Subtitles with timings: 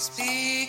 [0.00, 0.59] Speak.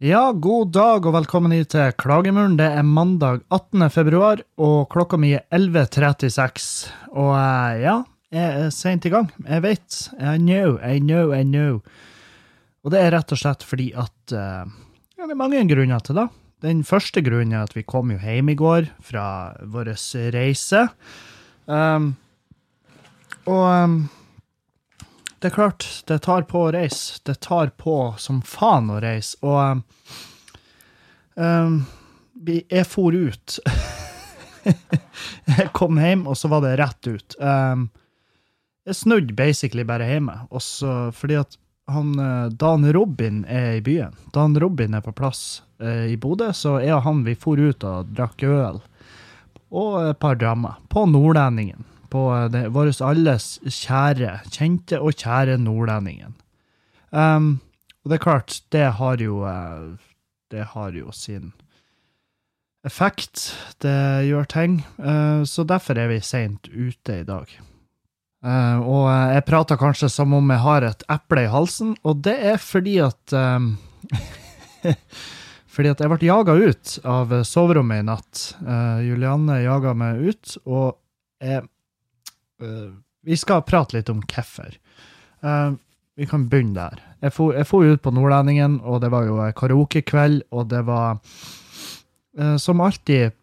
[0.00, 2.54] Ja, god dag og velkommen hit til Klagemuren.
[2.56, 3.82] Det er mandag 18.
[3.92, 6.86] februar, og klokka mi er 11.36.
[7.12, 7.98] Og eh, ja,
[8.32, 9.28] jeg er seint i gang.
[9.44, 9.98] Jeg vet.
[10.16, 11.82] I know, I know, I know.
[12.80, 14.72] Og det er rett og slett fordi at eh,
[15.18, 16.26] ja, Det er mange grunner til det.
[16.64, 19.26] Den første grunnen er at vi kom jo hjem i går fra
[19.60, 19.92] vår
[20.32, 20.86] reise.
[21.68, 22.14] Um,
[23.44, 24.00] og um,
[25.40, 27.20] det er klart, det tar på å reise.
[27.24, 29.38] Det tar på som faen å reise.
[29.40, 29.80] Og
[31.40, 31.78] um,
[32.44, 33.56] jeg for ut.
[35.56, 37.38] jeg kom hjem, og så var det rett ut.
[37.40, 37.88] Um,
[38.84, 41.56] jeg snudde basically bare hjemme, også fordi at
[41.90, 44.14] han, eh, Dan Robin er i byen.
[44.32, 47.84] Dan Robin er på plass uh, i Bodø, så jeg og han vi for ut
[47.86, 48.78] og drakk øl.
[49.70, 50.78] Og et par drammer.
[50.92, 56.36] På Nordlendingen på det, vår alles kjære, kjente og kjære nordlendingen.
[57.10, 57.58] Um,
[58.04, 59.98] og det er klart, det har jo uh,
[60.50, 61.52] Det har jo sin
[62.86, 63.52] effekt.
[63.82, 64.80] Det gjør ting.
[64.98, 67.50] Uh, så derfor er vi seint ute i dag.
[68.40, 72.38] Uh, og jeg prater kanskje som om jeg har et eple i halsen, og det
[72.54, 73.76] er fordi at um,
[75.70, 78.40] Fordi at jeg ble jaga ut av soverommet i natt.
[79.06, 80.96] Julianne jaga meg ut, og
[81.38, 81.62] jeg
[82.62, 82.92] uh,
[83.26, 84.76] Vi skal prate litt om hvorfor.
[85.44, 85.76] Uh,
[86.18, 87.02] vi kan begynne der.
[87.24, 91.20] Jeg for ut på Nordlendingen, og det var jo karaokekveld, og det var
[92.38, 93.36] uh, som alltid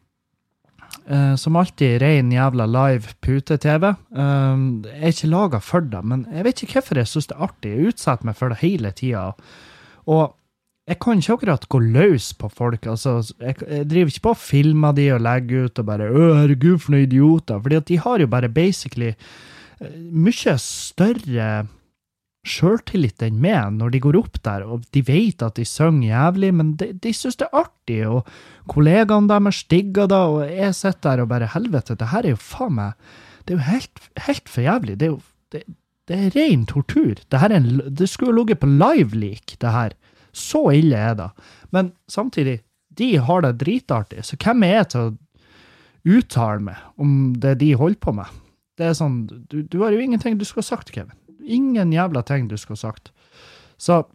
[1.40, 3.84] som alltid rein jævla live pute-TV.
[4.12, 7.44] jeg er ikke laga for det, men jeg vet ikke hvorfor jeg syns det er
[7.46, 7.72] artig.
[7.72, 9.22] Jeg utsetter meg for det hele tida.
[10.04, 10.34] Og
[10.88, 12.86] jeg kan ikke akkurat gå løs på folk.
[12.88, 16.28] altså, Jeg, jeg driver ikke på og filmer de og legger ut og bare 'Å,
[16.42, 17.62] herregud, for noen idioter'.
[17.62, 19.16] fordi at de har jo bare basically
[19.82, 21.68] eh, mye større
[22.48, 26.54] sjøltillit enn meg når de går opp der, og de vet at de synger jævlig,
[26.54, 28.24] men de, de syns det er artig, og
[28.72, 32.40] kollegaene deres digger det, og jeg sitter der og bare 'Helvete, det her er jo
[32.40, 32.94] faen meg
[33.46, 34.96] Det er jo helt, helt for jævlig'.
[34.96, 35.22] Det er jo
[35.52, 35.64] det,
[36.08, 37.16] det er ren tortur.
[37.16, 39.92] Det, her er en, det skulle jo ligget på live-leak, det her.
[40.38, 41.30] Så ille er det.
[41.76, 42.60] Men samtidig,
[42.98, 45.16] de har det dritartig, så hvem er jeg til å
[46.18, 48.38] uttale meg om det de holder på med?
[48.78, 51.18] Det er sånn, du, du har jo ingenting du skulle ha sagt, Kevin.
[51.48, 53.12] Ingen jævla ting du skulle ha sagt.
[53.78, 54.06] Så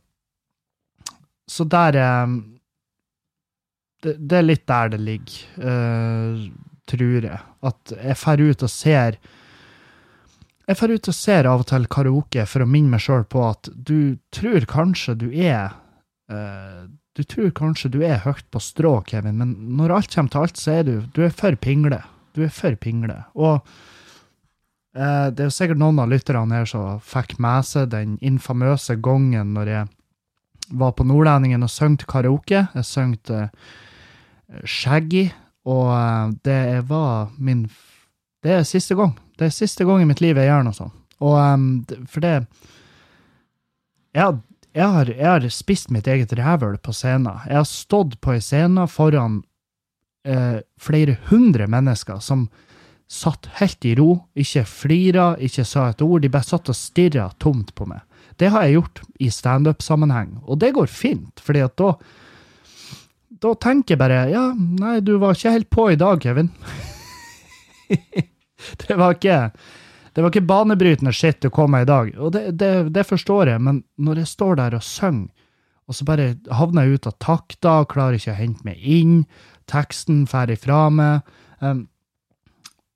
[1.50, 2.26] Så der eh,
[4.02, 6.46] det, det, er litt der det ligger, uh,
[6.90, 7.38] tror jeg.
[7.62, 9.18] At jeg drar ut og ser
[10.62, 13.42] jeg drar ut og ser av og til karaoke for å minne meg sjøl på
[13.50, 15.74] at du tror kanskje du er
[17.12, 20.60] du tror kanskje du er høyt på strå, Kevin, men når alt kommer til alt,
[20.60, 22.00] så er du, du er for pingle.
[22.32, 23.19] Du er for pingle.
[23.37, 23.59] Og
[24.97, 28.97] uh, det er jo sikkert noen av lytterne her som fikk med seg den infamøse
[29.04, 29.91] gangen når jeg
[30.81, 32.64] var på Nordlendingen og sang karaoke.
[32.72, 33.50] Jeg sang uh,
[34.64, 35.28] Shaggy,
[35.69, 37.66] og det var min
[38.43, 39.12] Det er siste gang.
[39.38, 40.97] Det er siste gang i mitt liv jeg gjør noe sånt.
[41.22, 41.37] Og
[42.10, 42.47] for det
[44.16, 44.32] Ja,
[44.72, 47.42] jeg har, jeg har, spist mitt eget rævøl på scenen.
[47.48, 49.42] Jeg har stått på ei scene foran
[50.24, 52.46] eh, flere hundre mennesker som
[53.12, 56.22] satt helt i ro, ikke flira, ikke sa et ord.
[56.24, 58.00] De bare satt og stirra tomt på meg.
[58.40, 61.92] Det har jeg gjort i standup-sammenheng, og det går fint, fordi at da
[63.42, 66.52] da tenker jeg bare ja, nei, du var ikke helt på i dag, Kevin.
[68.84, 69.38] det var ikke
[70.12, 73.54] det var ikke banebrytende shit du kom med i dag, og det, det, det, forstår
[73.54, 75.30] jeg, men når jeg står der og synger,
[75.90, 79.16] og så bare havner jeg ut av takta klarer ikke å hente meg inn,
[79.70, 81.87] teksten drar ifra meg, um,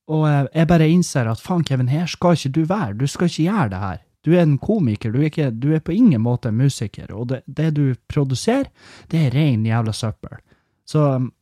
[0.07, 3.49] og jeg bare innser at faen, Kevin, her skal ikke du være, du skal ikke
[3.49, 4.03] gjøre det her.
[4.23, 7.33] Du er en komiker, du er, ikke, du er på ingen måte en musiker, og
[7.33, 8.71] det, det du produserer,
[9.11, 10.39] det er ren jævla søppel.
[10.87, 11.33] Så um,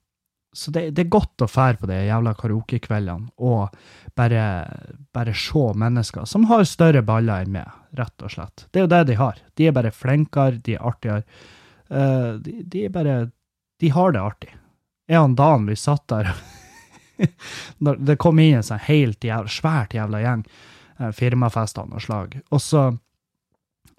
[0.54, 3.75] så det, det, er godt å fære på de jævla karaokekveldene og
[4.16, 4.44] bare,
[5.14, 8.66] bare se mennesker som har større baller enn meg, rett og slett.
[8.70, 9.38] Det er jo det de har.
[9.55, 11.22] De er bare flinkere, de er artigere.
[11.90, 13.16] Uh, de, de, er bare
[13.81, 14.55] De har det artig.
[15.06, 16.31] Er han Dan, vi satt der
[17.84, 20.44] Når det kom inn en sånn helt jævla, svært jævla gjeng,
[20.99, 22.88] uh, firmafest av noe slag, og så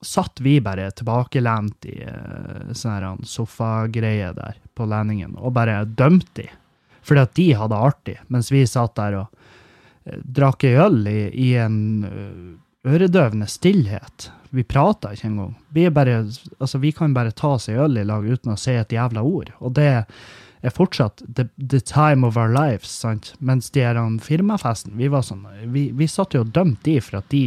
[0.06, 6.50] satt vi bare tilbakelent i uh, sånn sofagreie der på landingen og bare dømte de.
[7.06, 9.45] Fordi at de hadde artig, mens vi satt der og
[10.06, 12.56] drakk ei øl i, i en eh,
[12.86, 14.30] øredøvende stillhet.
[14.56, 15.56] Vi prata ikke engang.
[15.74, 16.24] Vi, bare,
[16.60, 19.24] altså, vi kan bare ta oss ei øl i lag uten å si et jævla
[19.26, 19.52] ord.
[19.60, 19.90] Og det
[20.66, 23.34] er fortsatt the, the time of our lives, sant?
[23.40, 25.44] Mens de her firmafesten, vi var sånn,
[25.74, 27.44] vi, vi satt jo og dømte de for at de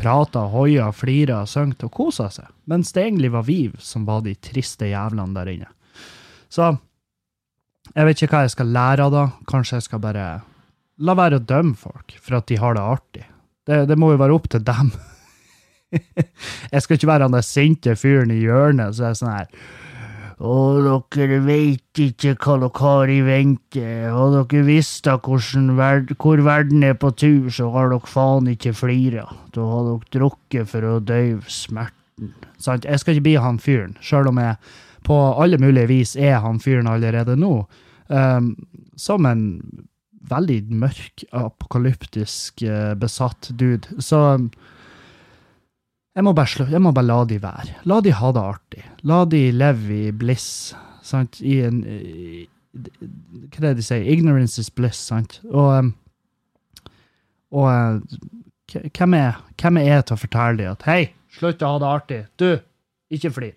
[0.00, 2.48] prata, hoia, flira, søngte og kosa seg.
[2.70, 5.72] Mens det egentlig var vi som var de triste jævlene der inne.
[6.52, 6.74] Så
[7.92, 9.28] jeg vet ikke hva jeg skal lære av da.
[9.48, 10.26] Kanskje jeg skal bare
[11.02, 13.24] la være å dømme folk for at de har det artig.
[13.66, 14.90] Det, det må jo være opp til dem.
[16.72, 19.50] jeg skal ikke være han der sinte fyren i hjørnet som er sånn her
[20.42, 20.54] Å,
[21.14, 25.14] dere veit ikke hva dere har i vente, og dere visste
[25.78, 29.28] verd hvor verden er på tur, så har dere faen ikke flira.
[29.54, 32.32] Da har dere drukket for å døyve smerten.
[32.58, 32.88] Sant?
[32.88, 34.58] Jeg skal ikke bli han fyren, sjøl om jeg
[35.06, 37.54] på alle mulige vis er han fyren allerede nå.
[38.10, 38.54] Um,
[38.98, 39.46] som en
[40.30, 44.00] veldig mørk, apokalyptisk, uh, besatt dude.
[44.02, 44.20] Så
[46.12, 47.78] jeg må, bare, jeg må bare la de være.
[47.88, 48.84] La de ha det artig.
[49.08, 50.74] La de leve i bliss.
[51.02, 51.40] Sant?
[51.40, 54.04] I en i, Hva er det de sier?
[54.08, 55.40] Ignorance is bliss, sant?
[55.48, 55.90] Og,
[57.52, 58.04] og
[58.72, 61.00] hvem er, hvem er jeg til å fortelle dem at hei,
[61.36, 62.20] slutt å ha det artig.
[62.40, 62.48] Du,
[63.12, 63.56] ikke flir.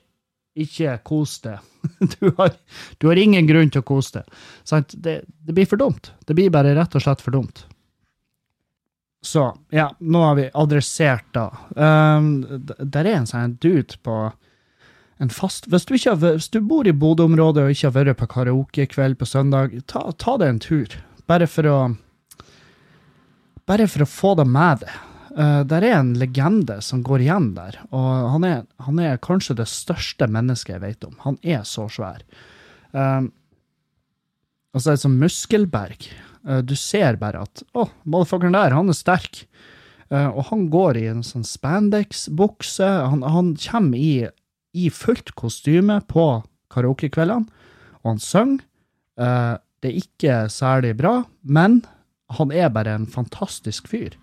[0.56, 1.60] Ikke kos deg.
[2.20, 2.32] Du
[2.98, 4.96] du har ingen grunn til å kose deg.
[4.96, 6.10] Det, det blir for dumt.
[6.26, 7.66] Det blir bare rett og slett for dumt.
[9.26, 11.50] Så ja, nå har vi adressert da.
[11.76, 12.46] Um,
[12.80, 14.18] der er en sånn dude på
[15.18, 18.28] en fast Hvis du, har, hvis du bor i Bodø-området og ikke har vært på
[18.34, 20.98] karaokekveld på søndag, ta, ta deg en tur.
[21.30, 21.78] Bare for å
[23.66, 24.98] Bare for å få det med deg.
[25.36, 29.58] Uh, der er en legende som går igjen der, og han er, han er kanskje
[29.60, 31.18] det største mennesket jeg vet om.
[31.26, 32.24] Han er så svær.
[32.96, 36.08] Det er en sånn muskelberg.
[36.48, 39.44] Uh, du ser bare at å, motherfuckeren der, han er sterk.
[40.14, 42.88] Uh, og han går i en sånn spandex-bukse.
[43.12, 44.28] Han, han, kommer i,
[44.78, 46.28] i, fullt kostyme på
[46.74, 47.50] karaokekveldene,
[48.04, 48.66] og han synger.
[49.20, 51.82] Uh, det er ikke særlig bra, men
[52.34, 54.16] han er bare en fantastisk fyr.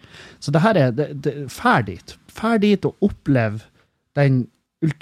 [0.43, 2.17] Så det her er det, det, Fær dit.
[2.27, 3.63] Fær dit og opplev
[4.19, 4.47] den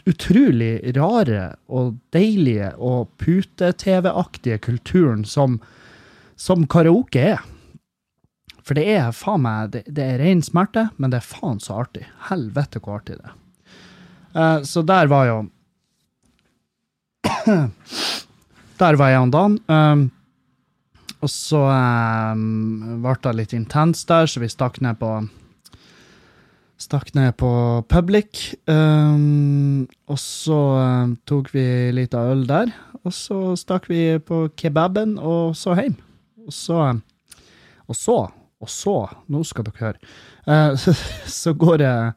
[0.05, 5.61] utrolig rare og deilige og pute-TV-aktige kulturen som
[6.41, 7.41] som karaoke er.
[8.64, 11.81] For det er faen meg Det, det er ren smerte, men det er faen så
[11.82, 12.06] artig.
[12.31, 13.37] Helvete hvor artig det er.
[14.31, 15.38] Uh, så der var jo
[18.81, 19.58] Der var jeg og Dan.
[19.69, 20.11] Um,
[21.20, 25.19] og så um, ble det litt intenst der, så vi stakk ned på
[26.81, 27.50] Stakk ned på
[27.93, 28.55] Public.
[28.64, 32.72] Um, og så um, tok vi litt av øl der.
[33.05, 35.99] Og så stakk vi på kebaben, og så hjem.
[36.49, 36.87] Og så,
[37.84, 38.96] og så, og så,
[39.28, 40.12] nå skal dere høre,
[40.49, 40.96] uh, så,
[41.43, 42.12] så, går jeg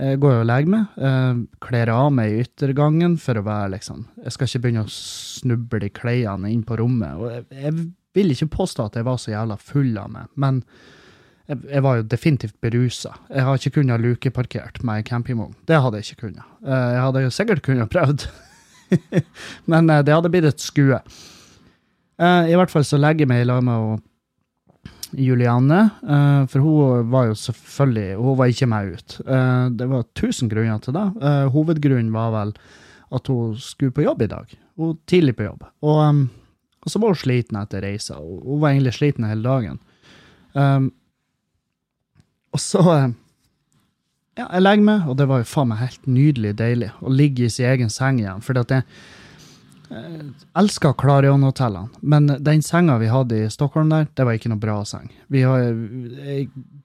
[0.00, 4.04] jeg går og legger meg, uh, kler av meg i yttergangen for å være liksom
[4.22, 7.18] Jeg skal ikke begynne å snuble i klærne inn på rommet.
[7.18, 10.60] og jeg, jeg, vil ikke påstå at jeg var så jævla full av meg, men
[11.50, 13.14] jeg, jeg var jo definitivt berusa.
[13.30, 15.56] Jeg har ikke kunnet lukeparkert med i campingvogn.
[15.66, 16.46] Det hadde jeg ikke kunnet.
[16.62, 18.28] Uh, jeg hadde jo sikkert kunnet prøvd,
[19.70, 21.00] men det hadde blitt et skue.
[22.20, 24.06] Uh, I hvert fall så legger jeg meg i lag med
[25.10, 25.80] Julianne,
[26.46, 29.16] for hun var jo selvfølgelig Hun var ikke med ut.
[29.74, 31.02] Det var tusen grunner til det.
[31.50, 32.52] hovedgrunnen var vel
[33.10, 34.54] at hun skulle på jobb i dag.
[34.78, 35.64] Hun tidlig på jobb.
[35.82, 36.22] Og, um,
[36.80, 38.18] og så var hun sliten etter reisa.
[38.20, 39.80] Hun var egentlig sliten hele dagen.
[40.52, 40.92] Um,
[42.50, 42.84] og så
[44.38, 47.44] Ja, jeg legger meg, og det var jo faen meg helt nydelig deilig å ligge
[47.44, 48.40] i sin egen seng igjen.
[48.46, 48.84] For jeg,
[49.90, 54.62] jeg elsker Clarion-hotellene, men den senga vi hadde i Stockholm der, det var ikke noe
[54.62, 55.10] bra seng.
[55.28, 55.74] Vi har,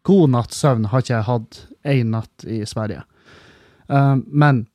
[0.09, 1.61] god natts søvn har ikke jeg hatt
[1.93, 3.05] én natt i Sverige.
[3.87, 4.65] Um, men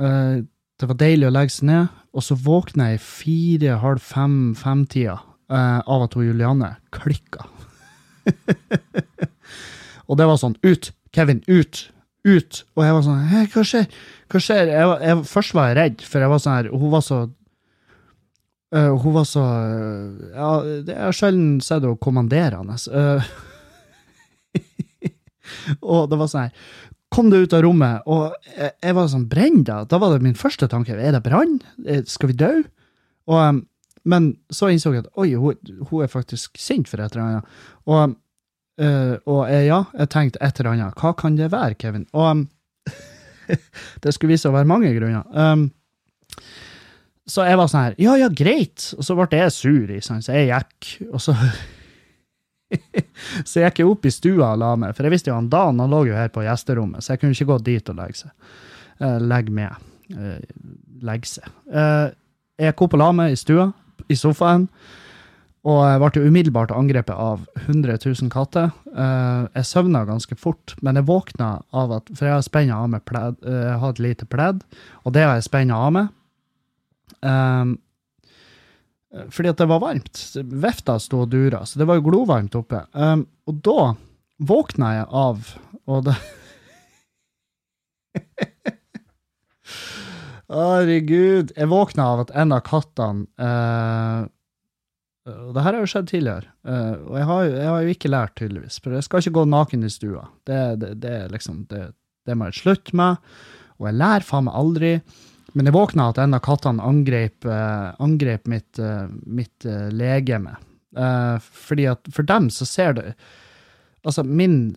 [0.00, 0.40] uh,
[0.82, 5.14] det var deilig å legge seg ned, og så våkna jeg fire, halv fem-fem-tida
[5.52, 7.46] eh, av at hun Julianne klikka.
[10.08, 10.90] og det var sånn Ut!
[11.14, 11.84] Kevin, ut!
[12.26, 12.62] Ut!
[12.78, 13.86] Og jeg var sånn Hei, hva skjer?
[14.30, 14.70] Hva skjer?
[14.70, 17.22] Jeg, jeg, først var jeg redd, for jeg var sånn her, hun var så
[18.72, 22.78] Uh, hun var så uh, Ja, jeg har sjelden sett henne kommanderende.
[22.88, 23.20] Uh,
[25.92, 26.70] og det var sånn her
[27.12, 28.06] Kom det ut av rommet!
[28.08, 29.82] Og jeg, jeg var sånn Brenn da!
[29.88, 30.96] Da var det min første tanke.
[30.96, 31.58] Er det brann?
[32.08, 32.54] Skal vi dø?
[33.28, 33.60] Og, um,
[34.08, 35.58] men så innså jeg at oi, hun,
[35.90, 37.52] hun, er faktisk sint for et eller annet.
[37.86, 38.16] Og,
[39.30, 40.96] og ja, jeg tenkte et eller annet.
[40.98, 42.08] Hva kan det være, Kevin?
[42.16, 42.46] Og
[44.02, 45.28] det skulle vise å være mange grunner.
[45.36, 45.68] Um,
[47.28, 48.88] så jeg var sånn her Ja, ja, greit.
[48.96, 50.90] Og så ble jeg sur, så jeg gikk.
[51.12, 51.36] Og så
[53.48, 55.82] så jeg gikk opp i stua og la meg, for jeg visste jo han Dan
[55.82, 58.32] han lå jo her på gjesterommet, så jeg kunne ikke gå dit og legge seg.
[59.02, 59.86] Uh, legge med.
[60.12, 60.40] Uh,
[61.04, 61.46] legge seg.
[61.68, 62.10] Uh,
[62.60, 63.70] jeg gikk opp og la meg i stua,
[64.12, 64.66] i sofaen,
[65.62, 68.72] og jeg ble umiddelbart angrepet av 100 000 katter.
[68.90, 73.04] Jeg søvna ganske fort, men jeg våkna av at For jeg har spenna av med
[73.06, 74.64] pledd, jeg har et lite pledd,
[75.06, 76.10] og det har jeg spenna av med.
[77.22, 77.76] Um,
[79.12, 80.20] fordi at det var varmt.
[80.62, 82.80] Vefta sto og dura, så det var jo glovarmt oppe.
[82.96, 83.94] Um, og da
[84.42, 85.36] våkna jeg av
[85.92, 86.14] Og det
[90.52, 91.52] Herregud.
[91.56, 94.28] Jeg våkna av at en av kattene uh,
[95.22, 98.10] og det her har jo skjedd tidligere, uh, og jeg har, jeg har, jo ikke
[98.10, 98.80] lært, tydeligvis.
[98.82, 100.24] For jeg skal ikke gå naken i stua.
[100.48, 103.12] Det, det, det, liksom, det, må jeg slutte med.
[103.78, 104.90] Og jeg lærer faen meg aldri.
[105.52, 110.56] Men jeg våkna at en av kattene angrep, uh, angrep mitt, uh, mitt uh, legeme.
[111.40, 113.14] fordi at for dem så ser du
[114.04, 114.76] Altså, min,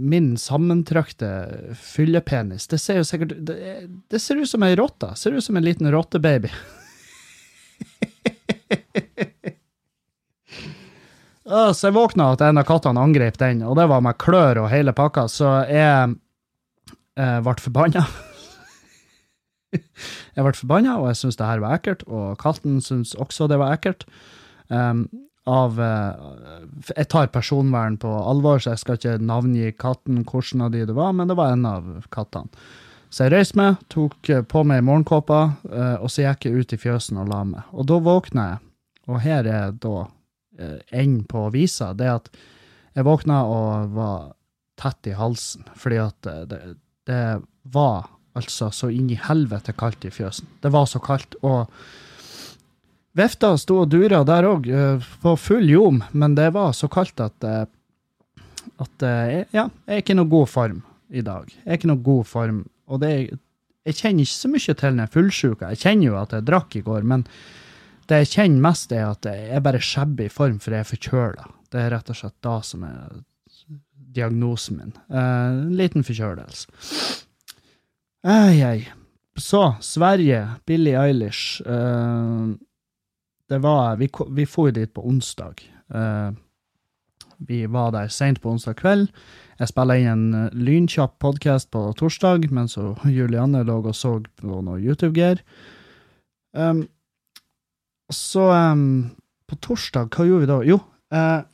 [0.00, 1.48] min sammentrykte
[1.80, 5.16] fyllepenis, det ser jo sikkert det, det, ser ut som ei rotte.
[5.16, 6.48] Ser ut som en liten rottebaby.
[11.72, 14.72] så jeg våkna at en av kattene angrep den, og det var med klør og
[14.74, 16.20] hele pakka, så jeg
[17.16, 18.04] ble forbanna.
[19.74, 23.60] jeg ble forbanna, og jeg syntes det her var ekkelt, og katten syntes også det
[23.60, 24.06] var ekkelt.
[24.72, 25.06] Um,
[25.44, 26.32] av uh,
[26.96, 30.96] Jeg tar personvern på alvor, så jeg skal ikke navngi katten hvordan av de det
[30.96, 32.48] var, men det var en av kattene.
[33.12, 36.80] Så jeg reiste meg, tok på meg morgenkåpa, uh, og så gikk jeg ut i
[36.80, 37.68] fjøsen og la meg.
[37.76, 38.62] Og da våkna jeg,
[39.04, 42.32] og her er da uh, enden på visa, det at
[42.94, 44.32] jeg våkna og var
[44.80, 46.58] tett i halsen, fordi at det,
[47.06, 47.22] det
[47.74, 50.48] var altså så inn i helvete kaldt i fjøsen.
[50.62, 51.36] Det var så kaldt.
[51.46, 51.70] Og
[53.18, 57.20] vifta sto og dura der òg, eh, på full ljom, men det var så kaldt
[57.20, 57.66] at, eh,
[58.80, 61.48] at eh, Ja, jeg er ikke i noe god form i dag.
[61.48, 62.64] Jeg er ikke noe god form.
[62.88, 63.14] Og det
[63.84, 65.68] jeg kjenner ikke så mye til den fullsjuka.
[65.74, 67.26] Jeg kjenner jo at jeg drakk i går, men
[68.08, 70.88] det jeg kjenner mest, er at jeg er bare skjebbe i form, for jeg er
[70.88, 71.46] forkjøla.
[71.72, 73.20] Det er rett og slett da som er
[74.14, 74.92] diagnosen min.
[75.10, 77.24] en liten forkjølelse.
[78.24, 78.92] Ei, ai.
[79.36, 81.60] Så, Sverige, Billie Eilish.
[81.66, 82.56] Uh,
[83.48, 85.60] det var Vi, vi for dit på onsdag.
[85.94, 86.32] Uh,
[87.38, 89.10] vi var der seint på onsdag kveld.
[89.58, 94.62] Jeg spilla inn en uh, lynkjapp podkast på torsdag, mens Julianne lå og så på
[94.62, 95.44] noe YouTube-gear.
[96.56, 96.86] Um,
[98.08, 99.12] så um,
[99.44, 100.58] på torsdag, hva gjorde vi da?
[100.64, 100.80] Jo,
[101.12, 101.44] uh,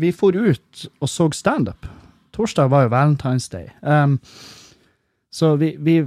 [0.00, 1.84] vi for ut og så standup.
[2.32, 3.68] Torsdag var jo Valentine's Day.
[3.84, 4.16] Um,
[5.32, 6.02] så vi, vi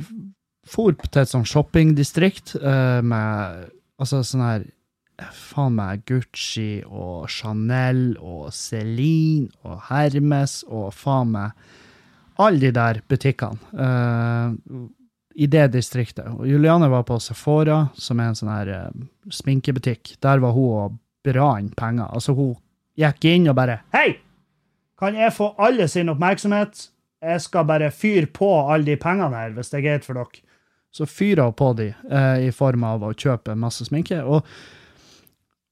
[0.65, 3.69] for til et sånt shoppingdistrikt uh, med
[4.01, 4.71] altså sånn her
[5.31, 11.53] Faen meg Gucci og Chanel og Celine og Hermes og faen meg
[12.43, 14.81] alle de der butikkene uh,
[15.35, 16.27] i det distriktet.
[16.35, 20.17] Og Juliane var på Sephora, som er en sånn her uh, sminkebutikk.
[20.23, 22.11] Der var hun og brant penger.
[22.11, 22.55] Altså, hun
[22.99, 24.17] gikk inn og bare Hei!
[24.99, 26.89] Kan jeg få alle sin oppmerksomhet?
[27.25, 30.43] Jeg skal bare fyre på alle de pengene her, hvis det er greit for dere.
[30.95, 34.21] Så fyrer hun på de eh, i form av å kjøpe masse sminke.
[34.23, 34.47] Og,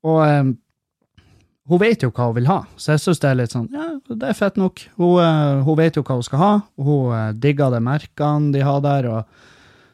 [0.04, 0.52] og eh,
[1.72, 3.88] hun vet jo hva hun vil ha, så jeg syns det er litt sånn Ja,
[4.12, 4.84] det er fett nok.
[5.00, 8.66] Hun, eh, hun vet jo hva hun skal ha, hun eh, digger de merkene de
[8.68, 9.08] har der.
[9.08, 9.52] og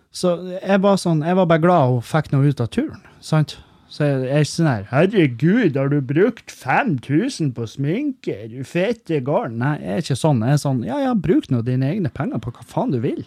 [0.10, 3.04] så jeg var, sånn, jeg var bare glad hun fikk noe ut av turen.
[3.22, 3.60] sant?
[3.90, 8.36] Så jeg er sånn her Herregud, har du brukt 5000 på sminke?
[8.52, 9.58] Du fette garn.
[9.62, 10.44] Nei, jeg er ikke sånn.
[10.46, 13.24] Jeg er sånn Ja, ja, bruk nå dine egne penger på hva faen du vil.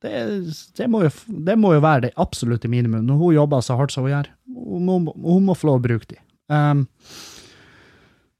[0.00, 0.12] Det,
[0.78, 1.10] det, må, jo,
[1.44, 3.02] det må, jo, være det absolutte minimum.
[3.08, 5.84] Når hun jobber så hardt som hun gjør, hun må, hun må få lov å
[5.90, 6.20] bruke de.
[6.50, 6.86] Um,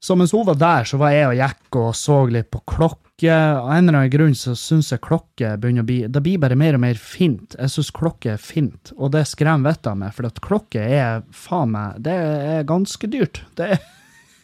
[0.01, 2.97] så mens hun var der, så var jeg og gikk og så litt på klokke
[3.21, 6.55] Av en eller annen grunn så syns jeg klokke begynner å bli Det blir bare
[6.57, 7.53] mer og mer fint.
[7.53, 11.21] Jeg syns klokke er fint, og det skremmer vettet av meg, for at klokke er
[11.29, 12.15] faen meg Det
[12.55, 13.43] er ganske dyrt.
[13.59, 13.85] Det er,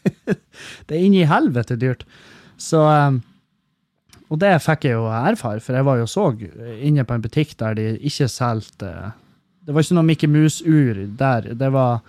[0.85, 2.05] det er inni helvete dyrt.
[2.61, 3.17] Så um,
[4.29, 6.27] Og det fikk jeg jo erfare, for jeg var jo så
[6.77, 8.93] inne på en butikk der de ikke solgte
[9.65, 11.49] Det var ikke noe Mickey Mouse-ur der.
[11.57, 12.05] Det var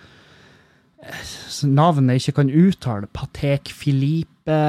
[1.69, 3.09] navnet jeg ikke kan uttale.
[3.15, 4.61] Patek Filipe,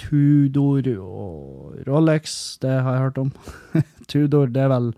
[0.00, 3.32] Tudor og Rolex, det har jeg hørt om.
[4.10, 4.92] Tudor, det er vel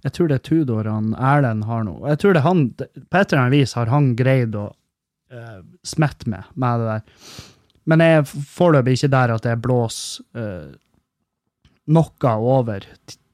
[0.00, 1.98] Jeg tror det er Tudor han Erlend har nå.
[2.08, 6.30] Jeg tror det han, På et eller annet vis har han greid å uh, smette
[6.30, 7.02] med med det der.
[7.90, 10.72] Men jeg er foreløpig ikke der at jeg blåser uh,
[11.90, 12.86] noe over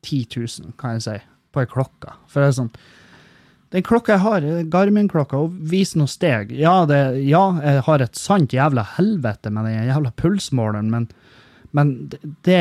[0.02, 1.16] 10 000, kan jeg si,
[1.52, 2.14] på ei klokke.
[2.30, 2.72] For det er sånn
[3.74, 6.52] Den klokka jeg har, Garmin-klokka, viser noe steg.
[6.54, 11.08] Ja, det, ja, jeg har et sant jævla helvete med den jævla pulsmåleren, men,
[11.74, 11.96] men
[12.46, 12.60] det,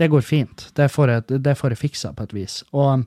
[0.00, 0.70] det, går fint.
[0.78, 2.62] Det får jeg, jeg fiksa på et vis.
[2.72, 3.04] Og,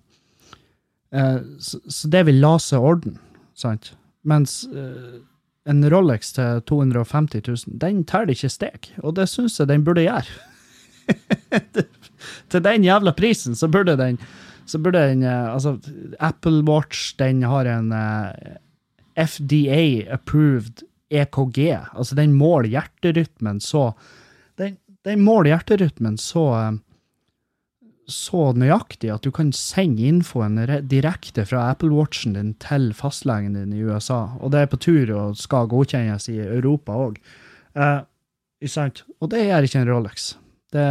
[1.11, 3.17] eh, så, så, det vil lase orden,
[3.57, 3.95] sant?
[4.29, 5.17] Mens eh,
[5.69, 10.05] en Rolex til 250 000, den teller ikke steg, og det syns jeg den burde
[10.05, 10.37] gjøre.
[12.53, 14.21] til den jævla prisen så burde den
[14.69, 15.79] så burde den eh, Altså,
[16.19, 18.57] Apple Watch, den har en eh,
[19.17, 21.59] FDA-approved EKG.
[21.93, 23.93] Altså, den måler hjerterytmen så
[24.59, 26.77] Den, den måler hjerterytmen så uh,
[28.09, 30.57] så nøyaktig at du kan sende infoen
[30.89, 34.33] direkte fra Apple Watchen din til fastlegen din i USA.
[34.41, 37.21] Og det er på tur og skal godkjennes i Europa òg.
[37.77, 38.01] Uh,
[39.21, 40.33] og det gjør ikke en Rolex.
[40.73, 40.87] Det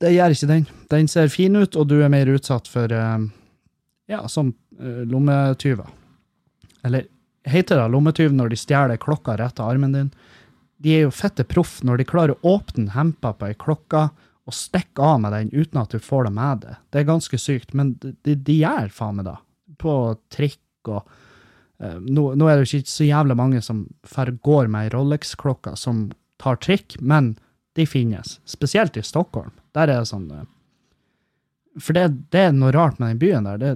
[0.00, 0.66] det gjør ikke den.
[0.90, 3.20] Den ser fin ut, og du er mer utsatt for uh,
[4.08, 5.88] ja, som uh, lommetyver.
[6.86, 7.06] Eller
[7.44, 10.10] heter det lommetyv når de stjeler klokka rett av armen din?
[10.80, 14.08] De er jo fette proff når de klarer å åpne hempa på ei klokke
[14.48, 16.80] og stikke av med den uten at du får det med deg.
[16.88, 19.36] Det er ganske sykt, men de, de gjør faen meg det.
[19.80, 19.96] På
[20.32, 23.84] trikk og uh, nå, nå, er det jo ikke så jævlig mange som
[24.48, 26.06] går med ei Rolex-klokke som
[26.40, 27.34] tar trikk, men
[27.76, 28.38] de finnes.
[28.48, 29.52] Spesielt i Stockholm.
[29.76, 30.48] Der er det sånn eh,
[31.80, 33.60] For det, det er noe rart med den byen der.
[33.60, 33.72] Det,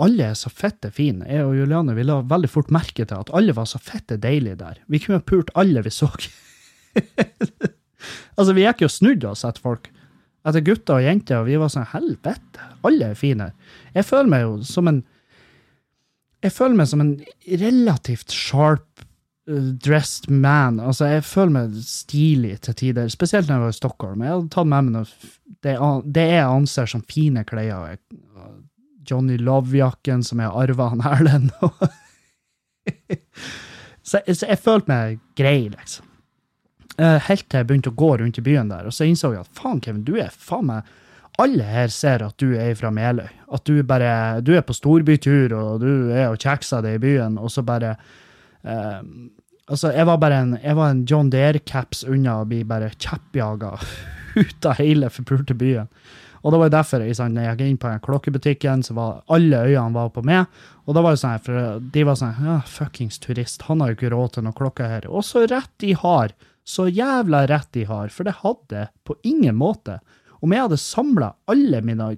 [0.00, 1.26] alle er så fette fine.
[1.28, 4.58] Jeg og Juliane vi la veldig fort merke til at alle var så fette deilige
[4.62, 4.80] der.
[4.88, 6.08] Vi kunne pult alle vi så.
[8.38, 9.90] altså, vi gikk jo og snudde oss etter folk.
[10.48, 13.50] Etter gutter og jenter, og vi var sånn Helvete, alle er fine.
[13.92, 15.02] Jeg føler meg jo som en
[16.40, 17.16] Jeg føler meg som en
[17.60, 18.89] relativt sharp
[19.82, 20.80] dressed man.
[20.80, 24.24] Altså, jeg føler meg stilig til tider, spesielt når jeg var i Stockholm.
[24.24, 25.06] Jeg hadde tatt med meg noe
[25.60, 27.98] det, jeg anser som fine klær.
[29.10, 31.50] Johnny Love-jakken som jeg har arva han Erlend.
[34.02, 36.06] så, så, jeg følte meg grei, liksom.
[37.00, 39.44] Eh, helt til jeg begynte å gå rundt i byen der, og så innså jeg
[39.44, 40.90] at faen, Kevin, du er faen meg
[41.40, 43.28] alle her ser at du er fra Meløy.
[43.54, 47.38] At du bare Du er på storbytur, og du er og kjekser deg i byen,
[47.40, 47.94] og så bare
[48.66, 49.00] uh,
[49.70, 53.76] Altså, jeg var bare en, var en John Deere-caps unna å bli bare kjeppjaga
[54.40, 55.90] ut av hele forpulte byen.
[56.40, 59.60] Og det var jo derfor jeg, sånn, jeg gikk inn på klokkebutikken, så var alle
[59.68, 60.48] øynene var på meg.
[60.88, 63.98] Og da var det sånn, for de var sånn ja, Fuckings turist, han har jo
[63.98, 65.08] ikke råd til noe klokke her.
[65.10, 66.32] Og så rett de har.
[66.64, 68.08] Så jævla rett de har.
[68.14, 69.98] For det hadde på ingen måte.
[70.40, 72.14] Om jeg hadde samla alle mine,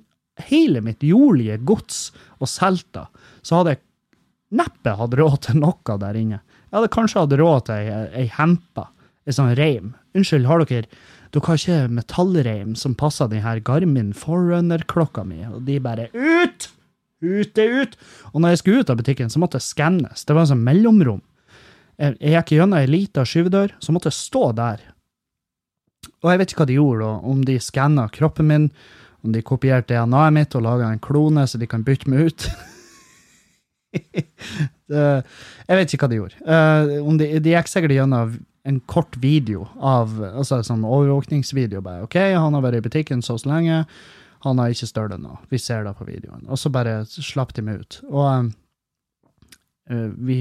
[0.46, 3.06] hele mitt jordlige gods og det,
[3.42, 3.82] så hadde jeg
[4.54, 6.42] neppe hatt råd til noe der inne.
[6.72, 8.86] Jeg hadde kanskje hatt råd til ei, hempa,
[9.28, 9.90] ei sånn reim.
[10.16, 10.86] Unnskyld, har dere
[11.32, 15.42] dere har ikke metallreim som passer denne Garmin Forerunner-klokka mi?
[15.48, 16.70] Og de bare Ut!
[17.22, 17.98] Ut er ut!
[18.32, 20.24] Og når jeg skulle ut av butikken, så måtte jeg skannes.
[20.24, 21.20] Det var en sånn mellomrom.
[22.00, 24.82] Jeg, gikk gjennom ei lita skyvedør, så måtte jeg stå der.
[26.24, 28.68] Og jeg vet ikke hva de gjorde, om de skanna kroppen min,
[29.22, 32.48] om de kopierte DNA-et mitt og laga en klone så de kan bytte meg ut.
[33.92, 36.40] jeg vet ikke hva de gjorde.
[36.46, 38.34] Uh, de, de gikk sikkert gjennom
[38.68, 41.82] en kort video av altså sånn overvåkningsvideo.
[41.82, 43.82] bare, OK, han har vært i butikken så, så lenge.
[44.46, 45.36] Han har ikke stølt nå.
[45.50, 46.46] Vi ser det på videoen.
[46.48, 47.98] Og så bare slapp de meg ut.
[48.10, 48.52] Og
[49.90, 50.38] uh, vi,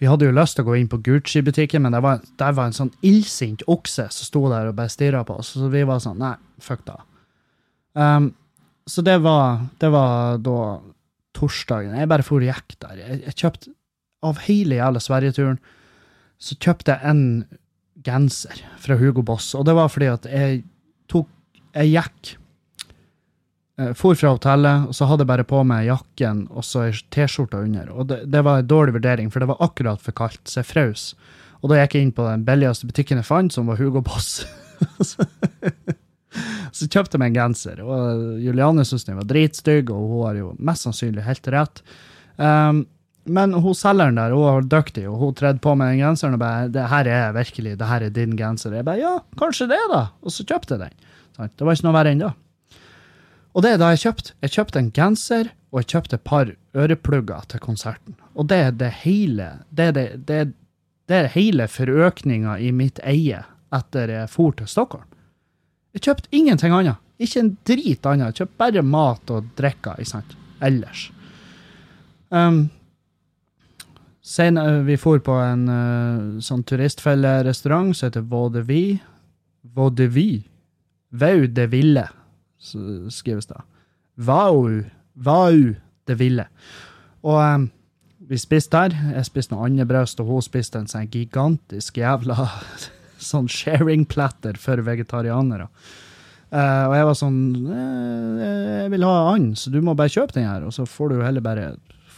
[0.00, 2.70] vi hadde jo lyst til å gå inn på Gucci-butikken, men der var, der var
[2.70, 5.54] en sånn illsint okse som sto der og bare stirra på oss.
[5.56, 7.00] Så vi var sånn Nei, fuck da.
[7.92, 8.32] Um,
[8.88, 10.60] så det var, det var da
[11.36, 11.96] torsdagen.
[11.96, 12.98] Jeg bare for og gikk der.
[13.00, 13.76] Jeg, jeg kjøpte
[14.20, 15.60] Av hele jævla Sverigeturen
[16.40, 17.24] så kjøpte jeg en
[18.04, 20.62] genser fra Hugo Boss, og det var fordi at jeg
[21.12, 21.28] tok
[21.76, 22.36] Jeg gikk
[23.80, 26.96] jeg For fra hotellet, og så hadde jeg bare på meg jakken og så ei
[27.14, 27.88] T-skjorte under.
[27.94, 30.68] Og det, det, var en dårlig vurdering, for det var akkurat for kaldt, så jeg
[30.68, 31.04] frøs.
[31.62, 34.42] Og da gikk jeg inn på den billigste butikken jeg fant, som var Hugo Boss.
[36.76, 40.40] Så kjøpte jeg meg en genser, og Juliane syntes den var dritstygg, og hun har
[40.40, 41.82] jo mest sannsynlig helt rett.
[42.36, 42.84] Um,
[43.30, 46.40] men hun selgeren der hun var dyktig, og hun tredde på med den genseren og
[46.40, 49.82] bare 'Det her er virkelig, det her er din genser.' Jeg bare 'Ja, kanskje det,
[49.92, 50.94] da.' Og så kjøpte jeg den.
[51.56, 52.32] Det var ikke noe verre enn.
[53.54, 54.32] Og det er da jeg kjøpte.
[54.42, 58.14] Jeg kjøpte en genser, og jeg kjøpte et par øreplugger til konserten.
[58.34, 60.52] Og det er det hele Det er, det, det,
[61.08, 65.06] det er hele forøkninga i mitt eie etter jeg for til Stockholm.
[65.94, 67.00] Jeg kjøpte ingenting annet.
[67.20, 68.30] Ikke en drit annet.
[68.30, 69.96] Jeg kjøpte bare mat og drikke
[70.60, 71.08] ellers.
[72.30, 72.68] Um,
[74.22, 79.00] senere, vi for på en uh, sånn turistfellerestaurant som heter Vaudeville.
[79.62, 80.46] Vaudeville.
[81.10, 82.06] Vau de Ville,
[83.10, 83.58] skrives det.
[84.16, 84.82] Vau.
[85.14, 85.74] Vau
[86.06, 86.46] de ville.
[87.22, 87.70] Og um,
[88.28, 88.94] vi spiste der.
[89.16, 92.46] Jeg spiste noe andebryst, og hun spiste en sånn gigantisk jævla
[93.24, 95.68] sånn sharing platter for vegetarianere.
[96.50, 98.38] Uh, og jeg var sånn eh,
[98.82, 100.64] Jeg vil ha and, så du må bare kjøpe den her.
[100.66, 101.68] Og så får du heller bare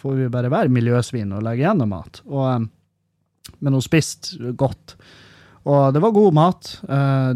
[0.02, 2.22] får vi bare være miljøsvin og legge igjen mat.
[2.26, 4.96] Og, um, men hun spiste godt.
[5.62, 6.70] Og det var god mat.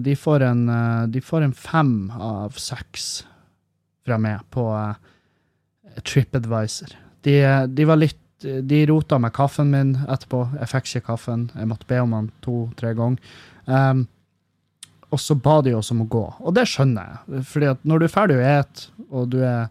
[0.03, 0.63] De, får en,
[1.15, 3.05] de får en fem av seks
[4.03, 4.65] fra meg på
[6.03, 6.97] TripAdvisor.
[7.23, 7.37] De,
[7.71, 10.43] de var litt de rota med kaffen min etterpå.
[10.61, 11.47] Jeg fikk ikke kaffen.
[11.55, 13.39] Jeg måtte be om den to-tre ganger.
[13.67, 14.07] Um,
[15.15, 16.25] og så ba de oss om å gå.
[16.43, 17.43] Og det skjønner jeg.
[17.51, 19.69] Fordi at når du er ferdig å ete, og du er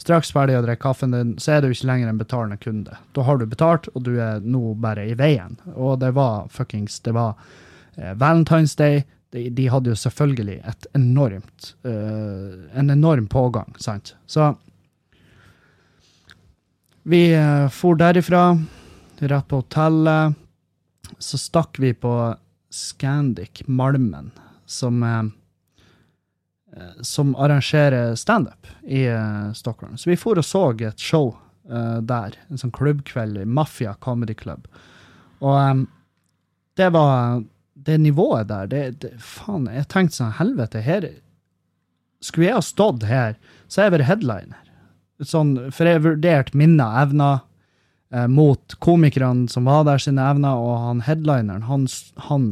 [0.00, 2.96] straks ferdig å drikke kaffen din, så er du ikke lenger en betalende kunde.
[3.16, 5.58] Da har du betalt, og du er nå bare i veien.
[5.74, 7.36] Og det var fuckings Det var
[7.96, 9.04] eh, Valentine's Day.
[9.30, 14.14] De, de, hadde jo selvfølgelig et enormt uh, En enorm pågang, sant?
[14.24, 14.54] Så
[17.04, 18.54] vi uh, for derifra,
[19.20, 20.32] rett på hotellet.
[21.20, 22.14] Så stakk vi på
[22.70, 24.30] Scandic Malmen
[24.66, 25.22] som, eh,
[26.76, 29.96] eh, som arrangerer standup i eh, Stockholm.
[29.96, 31.36] Så vi for og så et show
[31.68, 32.32] der.
[32.48, 34.62] En sånn klubbkveld, i Mafia Comedy Club.
[35.44, 35.82] Og
[36.80, 37.42] det var
[37.74, 41.04] det nivået der det, det, Faen, jeg tenkte sånn Helvete, her
[42.24, 43.36] Skulle jeg ha stått her,
[43.68, 44.62] så er jeg vært headliner.
[45.20, 47.44] Sånn, for jeg vurderte mine evner
[48.14, 51.86] eh, mot komikerne som var der sine evner, og han headlineren, han,
[52.28, 52.50] han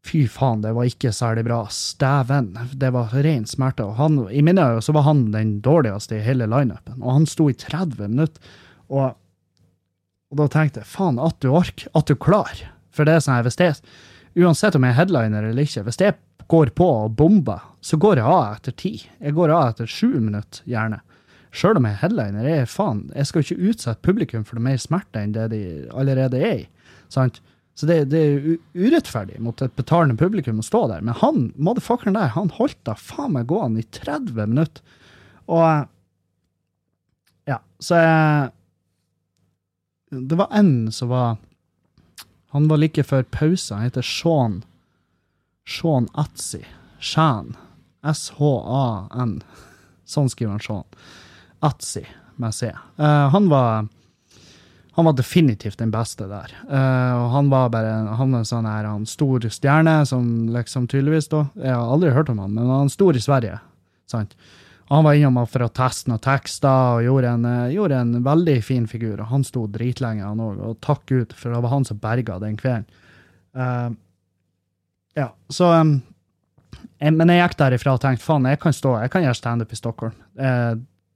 [0.00, 1.58] Fy faen, det var ikke særlig bra.
[1.68, 2.54] Stæven.
[2.72, 3.84] Det var ren smerte.
[3.84, 7.26] Og han, I mine øyne så var han den dårligste i hele lineupen, og han
[7.28, 8.54] sto i 30 minutter.
[8.88, 9.12] Og,
[10.32, 12.70] og da tenkte jeg faen, at du orker, at du klarer.
[12.96, 13.74] For det er sånn her, hvis det
[14.38, 16.14] Uansett om jeg er headliner eller ikke, hvis jeg
[16.50, 18.92] går på og bomber, så går jeg av etter ti.
[19.18, 21.00] Jeg går av etter sju minutter, gjerne.
[21.50, 25.22] Sjøl om jeg er headliner, jeg, faen, jeg skal ikke utsette publikum for mer smerte
[25.22, 26.68] enn det de allerede er i.
[27.10, 27.40] sant?
[27.74, 31.00] Så det, det, er urettferdig mot et betalende publikum å stå der.
[31.06, 34.98] Men han motherfuckeren der, han holdt da faen meg gående i 30 minutter.
[35.50, 35.88] Og
[37.48, 38.50] Ja, så jeg
[40.28, 41.38] Det var en som var
[42.52, 43.78] Han var like før pausen.
[43.78, 44.62] Han heter Sean
[45.64, 46.64] Sean Atzi.
[46.98, 47.56] Shan.
[48.04, 49.40] S-H-A-N.
[50.04, 50.86] Sånn skriver han Sean.
[51.60, 52.04] Atzi,
[52.40, 52.70] med C.
[52.96, 53.88] Uh, han var
[54.92, 56.52] han var definitivt den beste der.
[56.68, 61.30] Uh, og han var bare han en sånn her, han stor stjerne, som liksom tydeligvis
[61.30, 63.60] da Jeg har aldri hørt om han, men han stor i Sverige.
[64.10, 64.34] sant?
[64.90, 68.58] Han var innom for å teste noen tekster og gjorde en, uh, gjorde en, veldig
[68.66, 69.22] fin figur.
[69.22, 72.40] Og han sto dritlenge, han òg, og takk Gud, for det var han som berga
[72.42, 72.88] den kvelden.
[73.54, 73.94] Uh,
[75.16, 75.96] ja, så um,
[77.00, 79.72] jeg, Men jeg gikk derifra og tenkte faen, jeg kan stå, jeg kan gjøre standup
[79.72, 80.18] i Stockholm.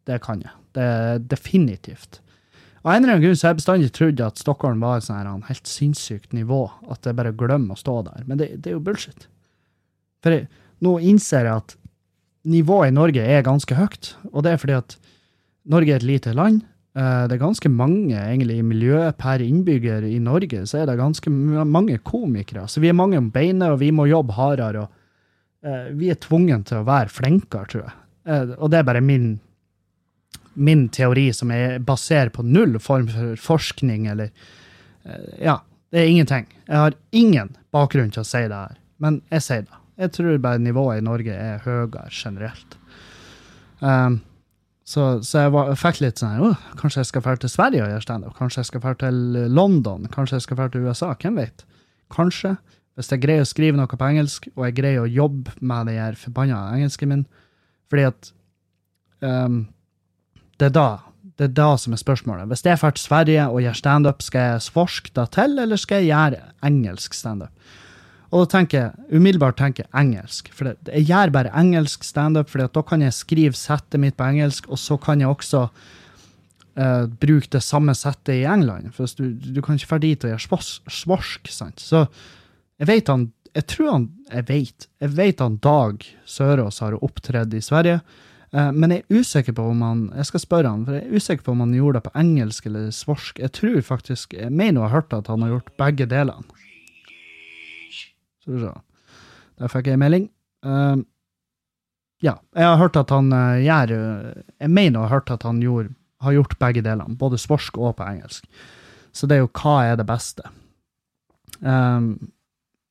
[0.08, 0.52] Det kan jeg.
[0.76, 2.20] Det er definitivt.
[2.84, 5.48] Av en eller annen grunn så har jeg bestandig trodd at Stockholm var et sånt
[5.48, 8.26] helt sinnssykt nivå, at jeg bare glemmer å stå der.
[8.28, 9.24] Men det, det er jo bullshit.
[10.24, 10.50] For jeg,
[10.84, 11.74] nå innser jeg at
[12.44, 14.96] nivået i Norge er ganske høyt, og det er fordi at
[15.72, 16.60] Norge er et lite land.
[16.94, 20.98] Eh, det er ganske mange egentlig i miljøet per innbygger i Norge, så er det
[21.00, 22.66] ganske mange komikere.
[22.68, 24.84] Så vi er mange om beinet, og vi må jobbe hardere.
[24.84, 27.96] og uh, Vi er tvunget til å være flinkere, tror jeg.
[28.28, 29.38] Uh, og det er bare min
[30.54, 34.30] min teori som er basert på null form for forskning eller
[35.04, 35.60] eh, Ja,
[35.94, 36.46] det er ingenting.
[36.66, 39.80] Jeg har ingen bakgrunn til å si det her, men jeg sier det.
[40.02, 42.78] Jeg tror bare nivået i Norge er høyere generelt.
[43.78, 44.20] Um,
[44.84, 47.92] så, så, jeg, var, fikk litt sånn oh, Kanskje jeg skal dra til Sverige og
[47.92, 48.34] gjøre standup?
[48.36, 49.20] Kanskje jeg skal dra til
[49.52, 50.08] London?
[50.12, 51.12] Kanskje jeg skal dra til USA?
[51.20, 51.64] Hvem vet?
[52.12, 52.56] Kanskje.
[52.94, 56.18] Hvis jeg greier å skrive noe på engelsk, og jeg greier å jobbe med den
[56.20, 57.24] forbanna engelsken min
[57.90, 58.30] Fordi at
[59.24, 59.64] um,
[60.58, 60.88] det er da
[61.34, 62.46] det er da som er spørsmålet.
[62.50, 66.04] Hvis jeg drar til Sverige og gjør standup, skal jeg svorske da til, eller skal
[66.04, 67.72] jeg gjøre engelsk standup?
[68.34, 70.50] Og da tenker jeg umiddelbart tenker engelsk.
[70.54, 74.66] For jeg gjør bare engelsk standup, for da kan jeg skrive settet mitt på engelsk,
[74.70, 78.90] og så kan jeg også uh, bruke det samme settet i England.
[78.94, 81.82] For du, du kan ikke dra dit og gjøre svorsk, sant.
[81.82, 82.06] Så
[82.82, 84.86] jeg vet han Jeg tror han Jeg vet.
[84.98, 88.00] Jeg vet han Dag Sørås har opptredd i Sverige.
[88.54, 91.16] Eh, men jeg er usikker på om han Jeg skal spørre han, for jeg er
[91.18, 93.40] usikker på om han gjorde det på engelsk eller svorsk.
[93.42, 96.62] Jeg tror faktisk Jeg mener å ha hørt at han har gjort begge delene.
[98.44, 98.74] Så
[99.58, 100.30] Der fikk jeg en melding.
[100.64, 100.98] Uh,
[102.24, 103.92] ja, jeg har hørt at han uh, gjør
[104.60, 107.96] Jeg mener å ha hørt at han gjorde, har gjort begge delene, både svorsk og
[107.98, 108.46] på engelsk.
[109.14, 110.42] Så det er jo hva er det beste.
[111.60, 112.32] Um,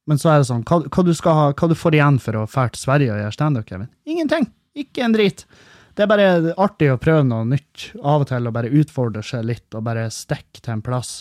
[0.07, 2.45] men så er det sånn, hva, hva, du ha, hva du får igjen for å
[2.47, 3.91] dra til Sverige og gjøre standup, Kevin?
[4.07, 4.47] Ingenting!
[4.73, 5.45] Ikke en drit.
[5.93, 9.45] Det er bare artig å prøve noe nytt av og til, og bare utfordre seg
[9.45, 11.19] litt, og bare stikke til en plass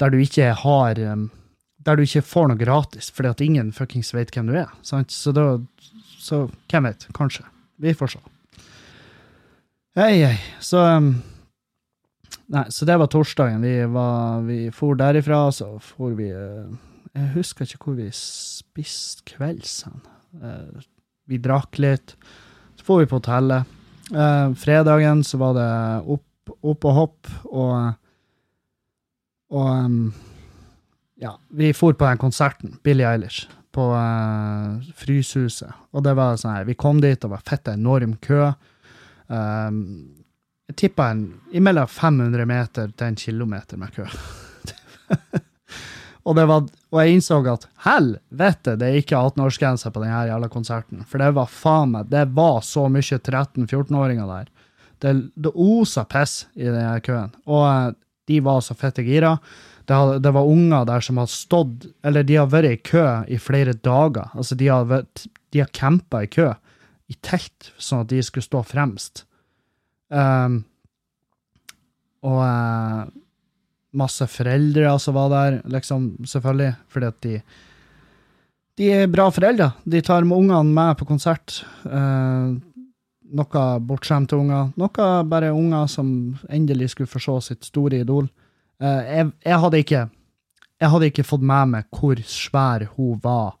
[0.00, 0.98] der du ikke har
[1.84, 4.70] Der du ikke får noe gratis, fordi at ingen fuckings vet hvem du er.
[4.82, 5.12] Sant?
[5.12, 5.60] Så da
[6.18, 7.06] Så hvem vet?
[7.12, 7.44] Kanskje.
[7.76, 8.18] Vi får se.
[9.94, 10.38] Hei, hei.
[10.60, 10.80] Så
[12.46, 13.62] Nei, så det var torsdagen.
[13.62, 16.68] Vi, var, vi for derifra, så for vi uh,
[17.14, 19.84] Jeg husker ikke hvor vi spiste kvelds.
[20.40, 20.82] Uh,
[21.28, 22.16] vi drakk litt.
[22.84, 23.70] For vi på hotellet.
[24.12, 25.68] Eh, fredagen så var det
[26.14, 27.94] opp, opp og hopp, og
[29.54, 30.12] Og um,
[31.20, 35.70] ja, vi for på den konserten, Billie Eilish, på uh, Fryshuset.
[35.94, 38.50] Og det var sånn her, vi kom dit, og var fett enorm kø.
[39.28, 39.80] Um,
[40.70, 41.10] jeg tippa
[41.52, 44.08] imellom 500 meter til en kilometer med kø.
[46.24, 51.02] og, var, og jeg innså at helvete, det er ikke 18-årsgrense på denne jævla konserten.
[51.08, 54.48] For det var faen meg, det var så mye 13-14-åringer der.
[55.04, 57.32] Det, det osa piss i denne køen.
[57.44, 57.90] Og eh,
[58.30, 59.34] de var så fette gira.
[59.84, 63.04] Det, hadde, det var unger der som har stått, eller de har vært i kø
[63.28, 64.30] i flere dager.
[64.32, 66.54] Altså, de har, vært- de har campa i kø
[67.12, 69.26] i telt, sånn at de skulle stå fremst.
[70.08, 70.62] Um,
[72.24, 73.04] og eh,
[73.94, 77.38] masse foreldre som var der, liksom, selvfølgelig, fordi at de
[78.74, 79.68] De er bra foreldre.
[79.86, 81.60] De tar med ungene med på konsert.
[81.86, 82.56] Eh,
[83.38, 86.08] noe bortskjemte unger, noe bare unger som
[86.50, 88.26] endelig skulle få se sitt store idol.
[88.82, 90.02] Eh, jeg, jeg hadde ikke
[90.82, 93.54] jeg hadde ikke fått med meg hvor svær hun var,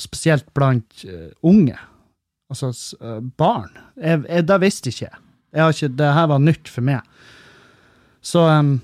[0.00, 1.78] spesielt blant eh, unge.
[2.52, 3.70] Altså eh, barn.
[3.96, 5.20] Jeg, jeg, det visste ikke jeg.
[5.52, 5.92] jeg har ikke.
[6.00, 7.06] Det her var nytt for meg.
[8.22, 8.74] Så em,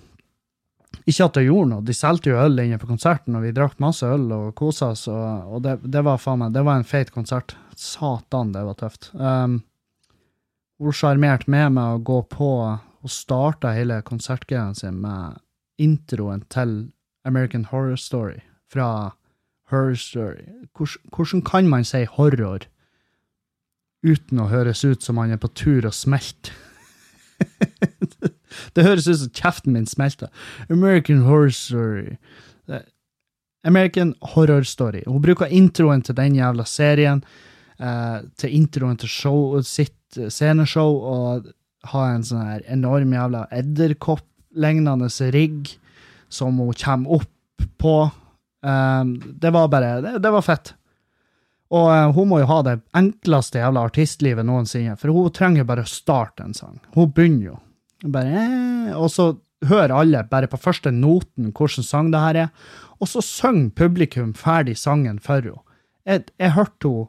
[1.08, 1.84] ikke at det gjorde noe.
[1.86, 5.06] De solgte jo øl inne på konserten, og vi drakk masse øl og kosa oss,
[5.08, 7.56] og, og det, det var faen meg Det var en feit konsert.
[7.78, 9.10] Satan, det var tøft.
[9.14, 9.62] Um,
[10.78, 12.50] hun sjarmerte med meg å gå på
[12.98, 15.38] og starta hele konsertgreia sin med
[15.78, 16.90] introen til
[17.24, 18.40] American Horror Story
[18.70, 19.14] fra
[19.70, 20.44] Horror Story.
[20.76, 22.66] Hvordan, kan man si horror
[24.02, 26.54] uten å høres ut som man er på tur å smelte?
[28.76, 30.32] det høres ut som kjeften min smelter.
[30.68, 32.18] American Horror Story.
[33.64, 35.02] American Horror Story.
[35.06, 37.22] Hun bruker introen til den jævla serien,
[37.78, 41.50] eh, til introen til show, sitt eh, sceneshow, og
[41.92, 45.74] har en sånn her enorm jævla edderkopp-lignende rigg
[46.28, 48.10] som hun kommer opp på.
[48.62, 50.74] Um, det var bare Det, det var fett.
[51.70, 55.84] Og eh, hun må jo ha det enkleste jævla artistlivet noensinne, for hun trenger bare
[55.84, 56.78] å starte en sang.
[56.96, 57.56] Hun begynner jo.
[58.06, 59.32] Bare, eh, og så
[59.66, 62.50] hører alle bare på første noten hvilken sang det her er,
[62.98, 65.64] og så synger publikum ferdig sangen for henne.
[66.06, 67.08] Jeg, jeg hørte henne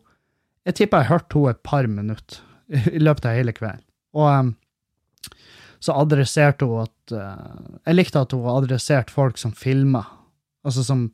[0.67, 2.41] Jeg tipper jeg hørte henne et par minutter
[2.97, 3.85] i løpet av hele kvelden.
[4.13, 4.49] Og um,
[5.79, 10.05] så adresserte hun at uh, Jeg likte at hun adresserte folk som filmer.
[10.65, 11.11] Altså som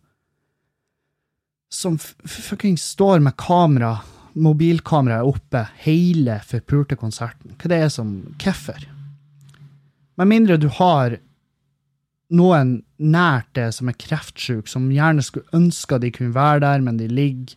[1.69, 3.97] Som fuckings fucking står med kamera,
[4.33, 7.55] mobilkameraet oppe, hele forpulte konserten.
[7.59, 8.94] Hva det er som Hvorfor?
[10.15, 11.17] Med mindre du har
[12.35, 16.97] noen nært deg som er kreftsjuk, som gjerne skulle ønske de kunne være der, men
[16.99, 17.55] de ligger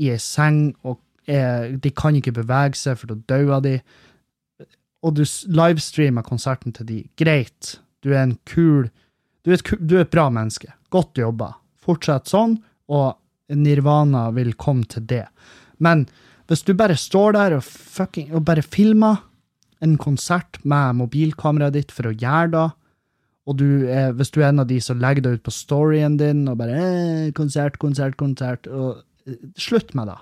[0.00, 3.76] i ei seng og er, de kan ikke bevege seg, for da dauer de.
[5.04, 6.98] Og du livestreamer konserten til de.
[7.20, 8.90] Greit, du er en kul
[9.40, 10.68] Du er et, du er et bra menneske.
[10.92, 11.54] Godt jobba.
[11.80, 12.58] Fortsett sånn,
[12.92, 13.16] og
[13.56, 15.22] nirvana vil komme til det.
[15.80, 16.04] Men
[16.50, 19.22] hvis du bare står der og, fucking, og bare filmer
[19.80, 22.68] en konsert med mobilkameraet ditt for å gjøre det,
[23.48, 26.18] og du er, hvis du er en av de som legger det ut på storyen
[26.20, 30.18] din og bare eh, 'Konsert, konsert, konsert' og eh, Slutt med det.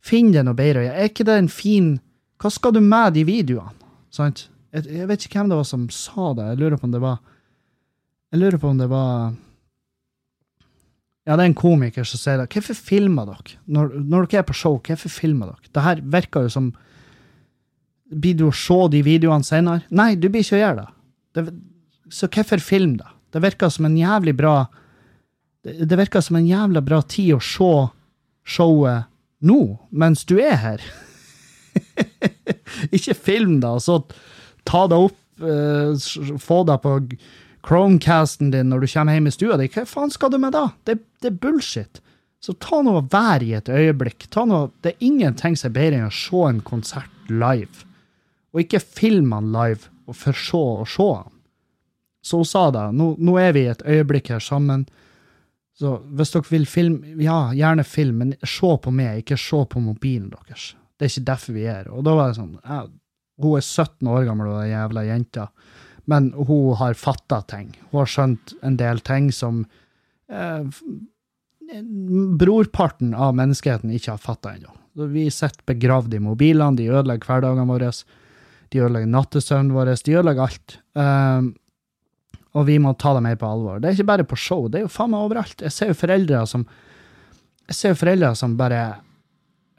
[0.00, 0.86] Finn deg noe bedre.
[0.86, 1.96] Er ikke det en fin
[2.36, 3.72] Hva skal du med de videoene?
[4.12, 4.48] Sant?
[4.72, 6.50] Jeg, jeg vet ikke hvem det var som sa det.
[6.52, 7.18] Jeg lurer på om det var
[8.32, 9.34] Jeg lurer på om det var
[11.26, 12.50] Ja, det er en komiker som sier det.
[12.52, 13.56] Hvorfor filmer dere?
[13.66, 15.72] Når, når dere er på show, hvorfor filmer dere?
[15.74, 16.74] Det her virker jo som
[18.10, 19.82] Blir du å se de videoene senere?
[19.90, 20.90] Nei, du blir ikke å gjøre det.
[21.38, 23.10] det så hvorfor film da?
[23.34, 24.68] Det virker som en jævlig bra
[25.66, 27.72] det, det virker som en jævla bra tid å se
[28.46, 29.10] showet
[29.46, 30.84] nå, mens du er her.
[32.96, 33.98] ikke film da, og så
[34.66, 36.94] ta det opp, eh, få det på
[37.66, 39.66] Chromecasten din når du kommer hjem i stua di.
[39.74, 40.68] Hva faen skal du med da?
[40.86, 42.00] Det, det er bullshit.
[42.42, 44.28] Så ta noe vær i et øyeblikk.
[44.30, 47.82] Ta noe, det er ingenting som er bedre enn å se en konsert live.
[48.56, 51.32] Og ikke filme han live, og for så å se han.
[52.24, 52.86] Så hun sa det.
[52.96, 54.86] Nå, nå er vi i et øyeblikk her sammen.
[55.76, 59.82] Så hvis dere vil filme, ja, gjerne film, men se på meg, ikke se på
[59.84, 60.70] mobilen deres.
[60.96, 61.90] Det er ikke derfor vi er her.
[61.92, 62.94] Og da var det sånn jeg,
[63.44, 65.50] Hun er 17 år gammel, den jævla jenta,
[66.08, 67.74] men hun har fatta ting.
[67.90, 69.58] Hun har skjønt en del ting som
[70.32, 70.64] eh,
[72.40, 74.72] brorparten av menneskeheten ikke har fatta ennå.
[75.12, 77.92] Vi sitter begravd i mobilene, de ødelegger hverdagen våre,
[78.72, 80.78] de ødelegger nattesøvnen vår, de ødelegger alt.
[80.96, 81.54] Um,
[82.56, 83.80] og vi må ta det mer på alvor.
[83.80, 85.62] Det er ikke bare på show, det er jo faen meg overalt.
[85.62, 86.66] Jeg ser jo foreldre som
[87.66, 88.82] jeg ser jo foreldre som bare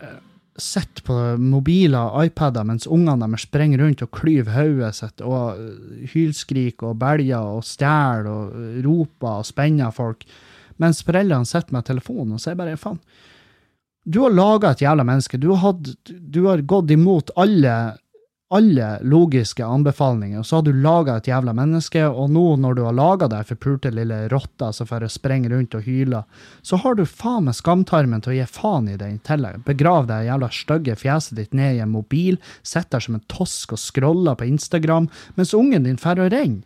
[0.04, 0.17] uh,
[0.60, 5.62] sitter på mobiler og iPader mens ungene deres springer rundt og klyver hodet sitt og
[5.62, 10.28] uh, hylskriker og belger og stjeler og uh, roper og spenner folk,
[10.84, 13.00] mens foreldrene sitter med telefonen og sier bare faen,
[14.08, 15.36] du har laga et jævla menneske.
[15.36, 17.73] Du har, hatt, du har gått imot alle,
[18.49, 22.81] alle logiske anbefalinger, og så har du laga et jævla menneske, og nå når du
[22.86, 26.21] har laga deg forpulte lille rotta som får springe rundt og hyle,
[26.63, 29.65] så har du faen meg skamtarmen til å gi faen i den i tillegg.
[29.67, 33.75] Begrav det jævla stygge fjeset ditt ned i en mobil, sitt der som en tosk
[33.75, 36.63] og scroller på Instagram, mens ungen din drar og renner.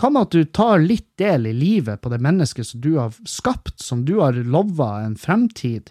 [0.00, 3.12] Hva med at du tar litt del i livet på det mennesket som du har
[3.28, 5.90] skapt, som du har lova en fremtid?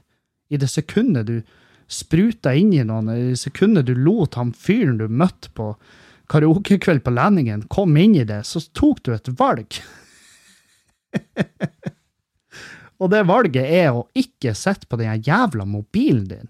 [0.50, 1.42] i det sekundet du
[1.90, 5.74] spruta inn i noen, i sekundet du lot han fyren du møtte på
[6.30, 9.80] karaokekveld på Lenningen, komme inn i det, så tok du et valg.
[13.00, 16.50] Og det valget er å ikke sitte på den jævla mobilen din.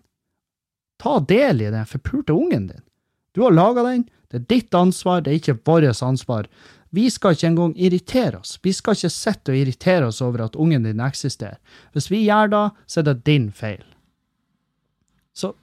[1.00, 2.84] Ta del i den forpulte ungen din.
[3.32, 6.50] Du har laga den, det er ditt ansvar, det er ikke vårt ansvar.
[6.90, 8.58] Vi skal ikke engang irritere oss.
[8.66, 11.62] Vi skal ikke sitte og irritere oss over at ungen din eksisterer.
[11.94, 13.86] Hvis vi gjør det, så er det din feil.
[15.40, 15.54] Så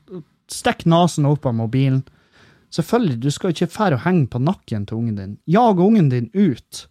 [0.52, 2.02] stikk nesen opp av mobilen.
[2.74, 5.36] Selvfølgelig, du skal ikke fære og henge på nakken til ungen din.
[5.46, 6.86] Jag ungen din ut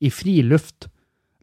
[0.00, 0.88] i fri luft.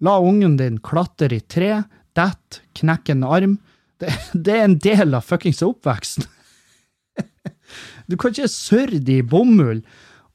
[0.01, 1.83] La ungen din klatre i tre,
[2.15, 3.57] dett, knekke en arm.
[3.99, 6.27] Det, det, er en del av fuckings oppveksten.
[8.07, 9.81] du kan ikke surre de i bomull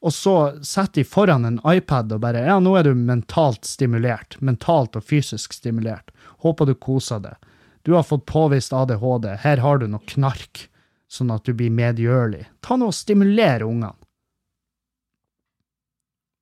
[0.00, 0.34] og så
[0.64, 4.38] sette de foran en iPad og bare Ja, nå er du mentalt stimulert.
[4.40, 6.08] Mentalt og fysisk stimulert.
[6.40, 7.36] Håper du koser deg.
[7.82, 10.66] Du har fått påvist ADHD, her har du noe knark,
[11.10, 12.44] sånn at du blir medgjørlig.
[12.60, 13.96] Ta nå og stimulere ungene.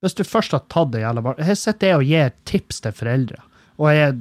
[0.03, 3.40] Hvis du først har tatt det jævla Her sitter jeg og gir tips til foreldre,
[3.79, 4.20] og jeg,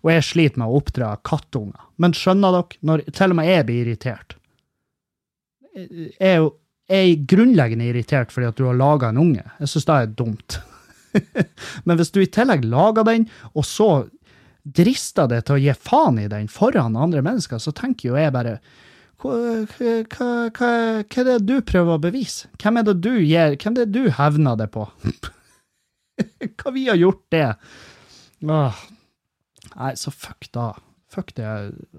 [0.00, 1.82] og jeg sliter med å oppdra kattunger.
[2.00, 4.36] Men skjønner dere, når til og med jeg blir irritert
[5.74, 6.54] Jeg er jo
[6.88, 9.42] jeg er grunnleggende irritert fordi at du har laga en unge.
[9.60, 10.54] Jeg syns det er dumt.
[11.86, 13.88] Men hvis du i tillegg lager den, og så
[14.74, 18.34] drister deg til å gi faen i den foran andre mennesker, så tenker jo jeg
[18.34, 18.58] bare
[19.18, 19.34] hva,
[19.66, 22.50] hva, hva, hva er det du prøver å bevise?
[22.62, 24.84] Hvem er det du gir, hvem er det du hevner det på?
[26.60, 27.48] hva vi har gjort det?
[28.46, 28.84] Åh.
[29.74, 30.70] Nei, så fuck da.
[31.10, 31.48] Fuck det.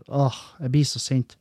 [0.08, 1.36] Åh, jeg blir så sint.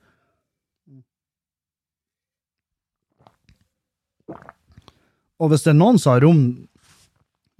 [5.39, 6.43] Og hvis det er noen som har rom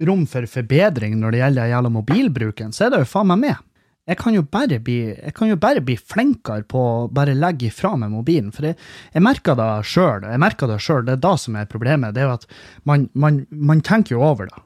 [0.05, 3.65] rom for forbedring når det gjelder gjelder mobilbruken, så er det jo faen meg med.
[4.09, 5.13] Jeg kan jo bare bli,
[5.51, 8.49] jo bare bli flinkere på å bare legge ifra meg mobilen.
[8.55, 8.77] For jeg,
[9.13, 10.25] jeg merker det sjøl.
[10.25, 11.03] Jeg merker det sjøl.
[11.05, 12.15] Det er da som er problemet.
[12.15, 12.47] Det er jo at
[12.89, 14.63] man, man, man tenker jo over det.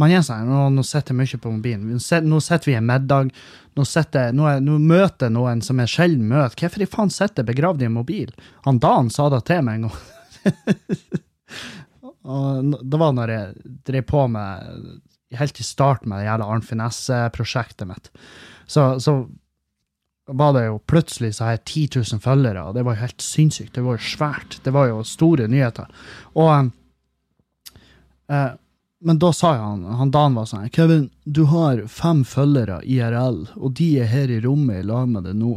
[0.00, 2.00] Man er sånn nå, nå sitter jeg mye på mobilen.
[2.30, 3.34] Nå sitter vi en middag.
[3.76, 6.56] Nå, sitter, nå, nå møter jeg noen som jeg sjelden møter.
[6.62, 8.32] Hvorfor i faen sitter jeg begravd i en mobil?
[8.64, 11.20] Han Dan sa det til meg en gang.
[12.22, 15.00] Og det var når jeg drev på med
[15.32, 18.10] Helt i starten med det jævla Arnt Finesse-prosjektet mitt.
[18.68, 19.14] Så, så,
[20.26, 23.24] var det jo plutselig så har jeg 10 000 følgere, og det var jo helt
[23.24, 23.72] sinnssykt.
[23.74, 24.58] Det var jo svært.
[24.60, 25.88] Det var jo store nyheter.
[26.36, 26.68] Og
[28.28, 28.50] eh,
[29.00, 33.72] Men da sa han, han Dan var sånn Kevin, du har fem følgere IRL, og
[33.80, 35.56] de er her i rommet i lag med deg nå.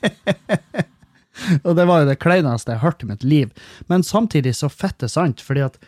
[1.66, 3.50] og det var jo det kleineste jeg hørte i mitt liv.
[3.92, 5.80] Men samtidig så fette sant, fordi at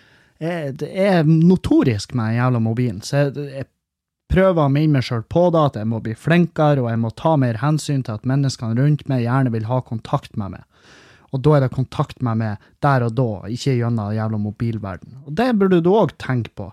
[0.43, 3.01] jeg, det er notorisk med den jævla mobilen.
[3.07, 3.69] Så jeg, jeg
[4.33, 7.13] prøver å minne meg sjøl på det, at jeg må bli flinkere, og jeg må
[7.19, 10.69] ta mer hensyn til at menneskene rundt meg gjerne vil ha kontakt med meg.
[11.33, 15.17] Og da er det kontakt med meg der og da, ikke gjennom jævla mobilverden.
[15.25, 16.69] Og det burde du òg tenke på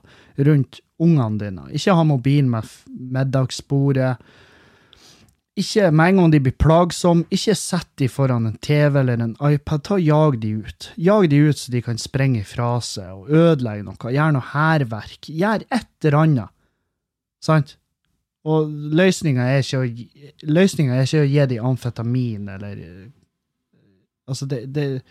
[0.49, 1.67] rundt ungene dine.
[1.76, 4.17] Ikke ha mobil med middagsbordet
[5.62, 9.36] ikke med en gang de blir plagsomme, ikke sett de foran en TV eller en
[9.43, 9.84] iPad.
[9.86, 10.91] Ta og Jag de ut.
[10.95, 14.14] Jag de ut så de kan sprenge fra seg og ødelegge noe.
[14.16, 15.30] Gjør noe hærverk.
[15.30, 16.49] Gjør et eller annet.
[17.43, 17.78] Sant?
[18.47, 22.76] Og løsninga er, er ikke å gi dem amfetamin eller
[24.30, 25.01] Altså, det, det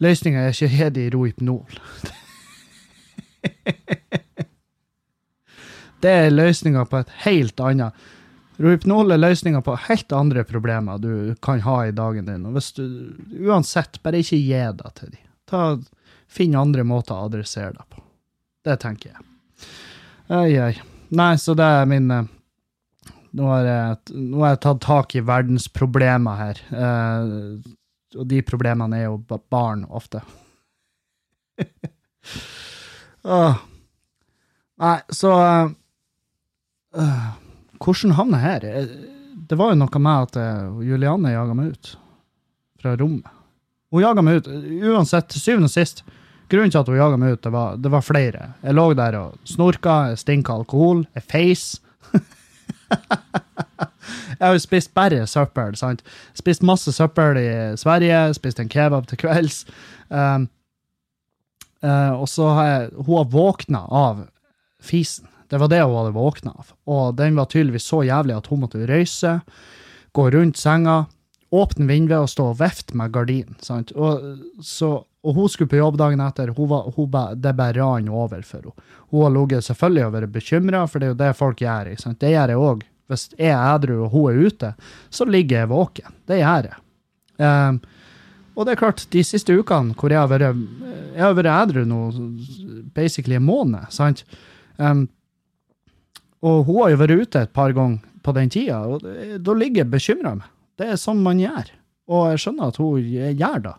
[0.00, 1.74] Løsninga er ikke å gi dem Rohypnol.
[6.02, 7.92] det er løsninga på et helt annet
[8.56, 12.46] Rohypnol er løsninga på helt andre problemer du kan ha i dagen din.
[12.46, 12.84] Og hvis du,
[13.42, 15.24] uansett, bare ikke gi deg til dem.
[15.50, 15.62] Ta,
[16.30, 18.04] finn andre måter å adressere deg på.
[18.64, 19.26] Det tenker jeg.
[20.32, 20.72] Oi, oi.
[21.14, 22.30] Nei, så det er min eh,
[23.34, 26.60] Nå har jeg, nå har jeg tatt tak i verdensproblemer her.
[26.70, 27.32] Eh,
[28.14, 30.22] og de problemene er jo barn, ofte.
[33.24, 33.58] Åh.
[34.84, 35.32] Nei, så
[36.94, 37.26] uh,
[37.82, 38.64] Hvordan havna jeg her?
[38.64, 38.94] Eh,
[39.48, 41.96] Det var jo noe med at eh, Julianne jaga meg ut
[42.80, 43.28] fra rommet.
[43.92, 44.48] Hun jaga meg ut.
[44.90, 46.02] Uansett, til syvende og sist,
[46.50, 48.48] grunnen til at hun jaga meg ut, det var, det var flere.
[48.62, 51.64] Jeg lå der og snorka, jeg stinka alkohol, jeg feis.
[54.38, 56.02] jeg har jo spist bare søppel, sant.
[56.36, 57.48] Spist masse søppel i
[57.80, 59.62] Sverige, spist en kebab til kvelds.
[60.08, 60.48] Um,
[61.84, 64.26] uh, og så har jeg Hun har våkna av
[64.82, 65.28] fisen.
[65.54, 66.70] Det var det hun hadde våkna av.
[66.90, 69.36] Og den var tydeligvis så jævlig at hun måtte røyse,
[70.10, 71.04] gå rundt senga,
[71.54, 73.54] åpne vinduet og stå og vifte med gardinen.
[73.94, 74.24] Og,
[75.22, 76.50] og hun skulle på jobb dagen etter.
[76.56, 78.90] Hun var, hun ba, det bare rant over for henne.
[79.14, 81.94] Hun har ligget selvfølgelig og vært bekymra, for det er jo det folk gjør.
[82.02, 82.18] sant?
[82.18, 82.84] Det gjør jeg òg.
[83.12, 84.74] Hvis jeg er edru og hun er ute,
[85.14, 86.20] så ligger jeg våken.
[86.26, 86.80] Det gjør jeg.
[87.38, 87.82] Um,
[88.58, 90.64] og det er klart, de siste ukene hvor jeg har vært,
[91.14, 92.06] jeg har vært edru nå,
[92.96, 94.26] basically en måned, sant?
[94.82, 95.06] Um,
[96.44, 99.84] og hun har jo vært ute et par ganger på den tida, og da ligger
[99.84, 100.52] jeg bekymra meg.
[100.80, 101.70] Det er sånn man gjør.
[102.12, 103.08] Og jeg skjønner at hun
[103.40, 103.74] gjør det.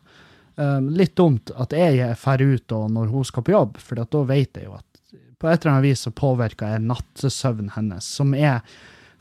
[0.55, 4.21] Um, litt dumt at jeg drar ut og når hun skal på jobb, for da
[4.29, 8.31] vet jeg jo at på et eller annet vis så påvirker jeg nattesøvnen hennes, som
[8.37, 8.61] er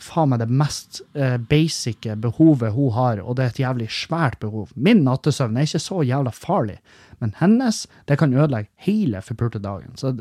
[0.05, 4.38] faen meg det mest eh, basice behovet hun har, og det er et jævlig svært
[4.42, 4.70] behov.
[4.74, 6.78] Min nattesøvn er ikke så jævla farlig,
[7.22, 9.95] men hennes, det kan ødelegge hele forpulte dagen.
[9.99, 10.14] Så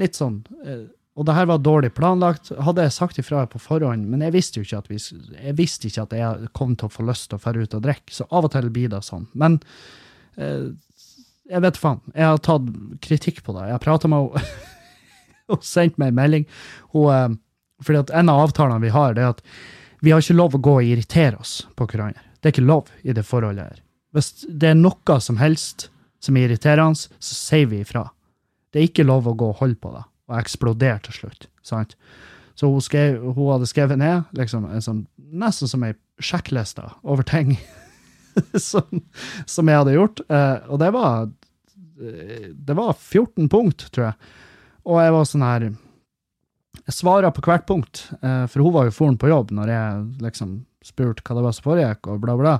[0.00, 0.86] litt sånn eh,
[1.18, 2.52] Og det her var dårlig planlagt.
[2.62, 4.98] Hadde jeg sagt ifra på forhånd, men jeg visste jo ikke at vi,
[5.34, 5.54] jeg
[5.90, 8.26] ikke at jeg kom til å få lyst til å dra ut og drikke, så
[8.30, 9.26] av og til blir det sånn.
[9.34, 9.58] Men
[10.38, 10.70] eh,
[11.50, 12.00] jeg vet faen.
[12.14, 12.70] Jeg har tatt
[13.02, 13.66] kritikk på det.
[13.66, 14.76] Jeg har prata med henne
[15.56, 16.46] og sendt meg en melding.
[16.94, 17.28] Hun, eh,
[17.82, 19.42] fordi at en av avtalene vi har, det er at
[20.04, 22.22] vi har ikke lov å gå og irritere oss på hverandre.
[22.38, 23.80] Det er ikke lov i det forholdet her.
[24.14, 25.88] Hvis det er noe som helst
[26.22, 28.06] som er irriterende, så sier vi ifra.
[28.70, 31.48] Det er ikke lov å gå og holde på det, og eksploderte til slutt.
[31.66, 31.96] sant?
[32.58, 37.52] Så hun, skrev, hun hadde skrevet ned liksom, sånn, nesten som ei sjekkliste over ting
[38.68, 39.02] som,
[39.46, 40.22] som jeg hadde gjort.
[40.26, 44.32] Eh, og det var eh, det var 14 punkt, tror jeg.
[44.88, 48.96] Og jeg var sånn her Jeg svarer på hvert punkt, eh, for hun var jo
[48.96, 52.58] foren på jobb når jeg liksom spurte hva det var som foregikk, og bla, bla.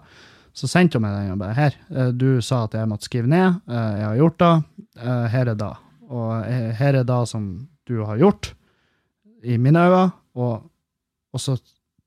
[0.55, 3.31] Så sendte hun meg den og bare her, eh, du sa at jeg måtte skrive
[3.31, 4.55] ned, eh, jeg har gjort det,
[5.35, 5.75] her er det.
[6.09, 6.45] Og
[6.79, 7.51] her er det som
[7.89, 8.53] du har gjort,
[9.43, 10.07] i mine øyne,
[10.39, 10.65] og,
[11.33, 11.55] og så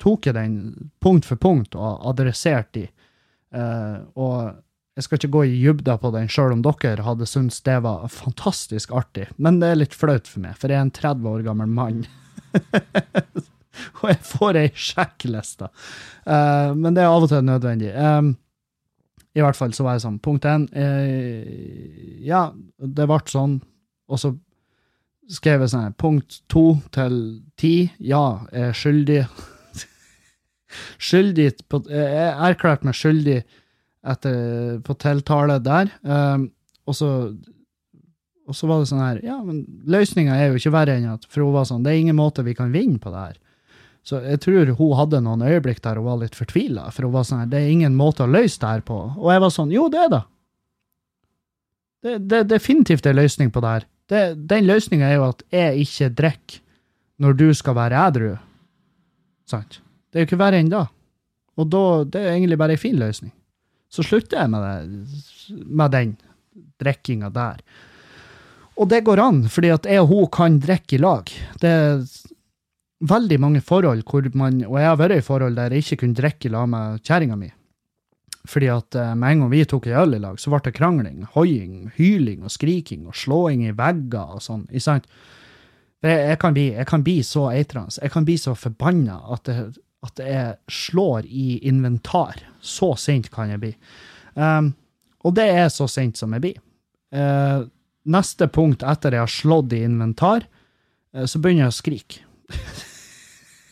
[0.01, 0.57] tok jeg den
[1.03, 2.83] punkt for punkt og adresserte de.
[3.55, 4.51] Eh, og
[4.97, 8.09] jeg skal ikke gå i dybda på den, sjøl om dere hadde syntes det var
[8.11, 11.45] fantastisk artig, men det er litt flaut for meg, for jeg er en 30 år
[11.47, 12.03] gammel mann.
[14.01, 15.71] og jeg får ei sjekkliste.
[16.25, 17.93] Eh, men det er av og til nødvendig.
[17.95, 18.33] Um,
[19.37, 23.61] I hvert fall så var jeg sånn, punkt én eh, Ja, det ble sånn,
[24.11, 24.33] og så
[25.31, 27.15] skrev jeg sånn punkt to til
[27.59, 29.21] ti, ja, jeg er skyldig.
[31.09, 33.39] skyldig på, Jeg erklærte meg skyldig
[34.11, 35.93] etter, på tiltale der.
[36.03, 36.49] Um,
[36.89, 37.11] og så
[38.51, 41.23] og så var det sånn her, ja, men løsninga er jo ikke verre enn at
[41.29, 43.37] For hun var sånn, det er ingen måte vi kan vinne på det her.
[44.03, 47.27] Så jeg tror hun hadde noen øyeblikk der hun var litt fortvila, for hun var
[47.29, 48.97] sånn her, det er ingen måte å løse det her på.
[49.13, 50.21] Og jeg var sånn, jo, det er det.
[52.01, 53.87] Det, det definitivt en løsning på det her.
[54.11, 56.59] Det, den løsninga er jo at jeg ikke drikker
[57.21, 58.31] når du skal være edru.
[59.47, 59.79] Sant?
[60.09, 60.87] Det er jo ikke verre enn da.
[61.59, 63.31] Og da, det er egentlig bare ei en fin løsning.
[63.91, 66.13] Så slutter jeg med, det, med den
[66.81, 67.63] drikkinga der.
[68.79, 71.31] Og det går an, fordi at jeg og hun kan drikke i lag.
[71.61, 72.05] Det er
[73.07, 76.17] veldig mange forhold hvor man, og jeg har vært i forhold der jeg ikke kunne
[76.17, 77.51] drikke i lag med kjerringa mi.
[78.49, 80.73] Fordi at eh, med en gang vi tok en øl i lag, så ble det
[80.77, 84.65] krangling, hoiing, hyling og skriking og slåing i vegger og sånn.
[84.71, 85.09] ikke sant?
[86.01, 89.45] Jeg, jeg, kan bli, jeg kan bli så eitrende, jeg kan bli så forbanna at
[89.45, 89.57] det,
[90.01, 92.41] at jeg slår i inventar.
[92.61, 93.71] Så sint kan jeg bli.
[94.33, 94.73] Um,
[95.21, 96.57] og det er så sint som jeg blir.
[97.13, 97.69] Uh,
[98.09, 100.47] neste punkt etter jeg har slått i inventar,
[101.13, 102.25] uh, så begynner jeg å skrike.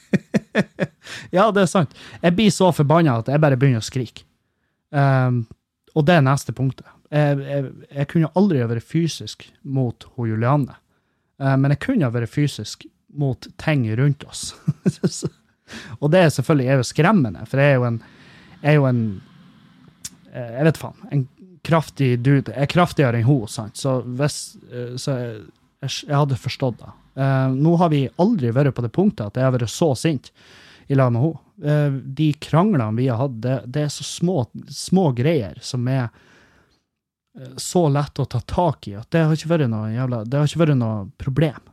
[1.36, 1.98] ja, det er sant.
[2.22, 4.29] Jeg blir så forbanna at jeg bare begynner å skrike.
[4.90, 5.44] Um,
[5.98, 6.88] og det er neste punktet.
[7.10, 10.78] Jeg, jeg, jeg kunne aldri vært fysisk mot hun Julianne,
[11.42, 14.54] uh, men jeg kunne vært fysisk mot ting rundt oss.
[16.02, 18.00] Og det er selvfølgelig er jo skremmende, for jeg er jo en,
[18.64, 19.02] jeg jo en
[20.34, 21.04] eh, Jeg vet faen.
[21.14, 21.26] En
[21.66, 22.54] kraftig dude.
[22.54, 23.78] Jeg er kraftigere enn hun, sant?
[23.78, 25.44] Så hvis eh, Så jeg,
[26.08, 26.96] jeg hadde forstått det.
[27.20, 30.30] Uh, nå har vi aldri vært på det punktet at jeg har vært så sint
[30.90, 31.46] i lag med henne.
[31.60, 36.06] Uh, de kranglene vi har hatt, det, det er så små, små greier som er
[36.08, 40.40] uh, så lett å ta tak i at det har ikke vært noe jævla, det
[40.40, 41.68] har ikke vært noe problem.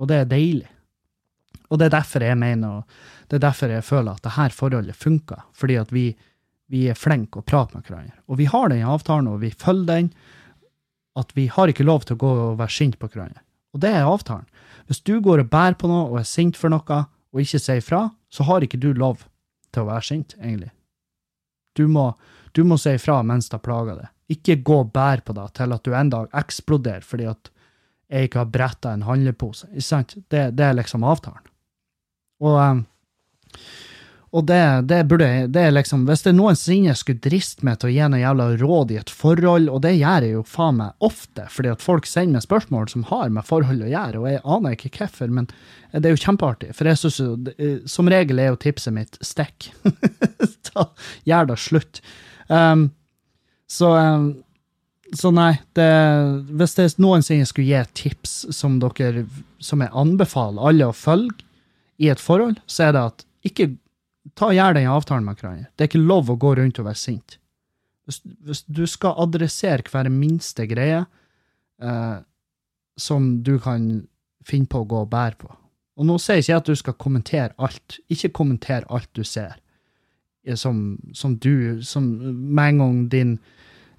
[0.00, 0.70] Og det er deilig.
[1.68, 2.82] Og det er derfor jeg mener,
[3.28, 5.44] det er derfor jeg føler at det her forholdet funker.
[5.56, 6.06] Fordi at vi,
[6.72, 8.16] vi er flinke å prate med hverandre.
[8.30, 10.12] Og vi har den avtalen, og vi følger den.
[11.18, 13.42] At vi har ikke lov til å gå og være sint på hverandre.
[13.74, 14.46] Og det er avtalen.
[14.86, 17.02] Hvis du går og bærer på noe og er sint for noe,
[17.34, 18.06] og ikke sier fra,
[18.36, 19.24] så har ikke du lov
[19.72, 20.72] til å være sint, egentlig.
[21.76, 22.10] Du må,
[22.56, 24.12] du må si ifra mens det plager deg.
[24.36, 27.50] Ikke gå og bær på deg til at du en dag eksploderer fordi at
[28.12, 29.68] jeg ikke har bretta en handlepose.
[29.72, 30.14] Ikke sant?
[30.30, 31.42] Det, det er liksom avtalen.
[32.44, 32.84] Og um,
[34.36, 37.94] og det, det burde det er liksom, Hvis det noensinne skulle driste meg til å
[37.94, 41.46] gi noe jævla råd i et forhold, og det gjør jeg jo faen meg ofte,
[41.52, 44.76] fordi at folk sender meg spørsmål som har med forhold å gjøre, og jeg aner
[44.76, 45.48] ikke hvorfor, men
[45.94, 46.74] det er jo kjempeartig.
[46.76, 49.70] For jeg synes jo, som regel er jo tipset mitt stikk.
[51.30, 52.02] gjør det slutt.
[52.52, 52.90] Um,
[53.72, 54.28] så, um,
[55.16, 55.88] så nei, det,
[56.60, 59.24] hvis det noensinne skulle gi tips som dere,
[59.64, 61.40] som jeg anbefaler alle å følge
[61.96, 63.70] i et forhold, så er det at ikke
[64.34, 65.68] ta Gjør den avtalen med hverandre.
[65.76, 67.38] Det er ikke lov å gå rundt og være sint.
[68.06, 71.04] Hvis, hvis du skal adressere hver minste greie
[71.82, 72.18] eh,
[72.96, 74.06] som du kan
[74.46, 75.52] finne på å gå og bære på
[75.96, 77.98] Og nå sier jeg ikke at du skal kommentere alt.
[78.12, 79.56] Ikke kommenter alt du ser,
[80.54, 82.06] som, som du Som
[82.54, 83.38] med en gang din,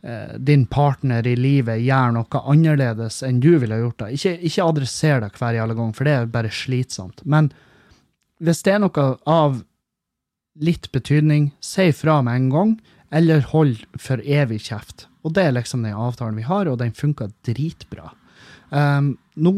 [0.02, 4.12] eh, din partner i livet gjør noe annerledes enn du ville gjort det.
[4.16, 7.26] Ikke, ikke adresser det hver jævla gang, for det er bare slitsomt.
[7.26, 7.52] Men
[8.40, 9.64] hvis det er noe av
[10.60, 12.74] litt betydning, si fra med en gang,
[13.14, 15.08] eller hold for evig kjeft.
[15.24, 18.12] Og det er liksom den avtalen vi har, og den funka dritbra.
[18.70, 19.54] Um, nå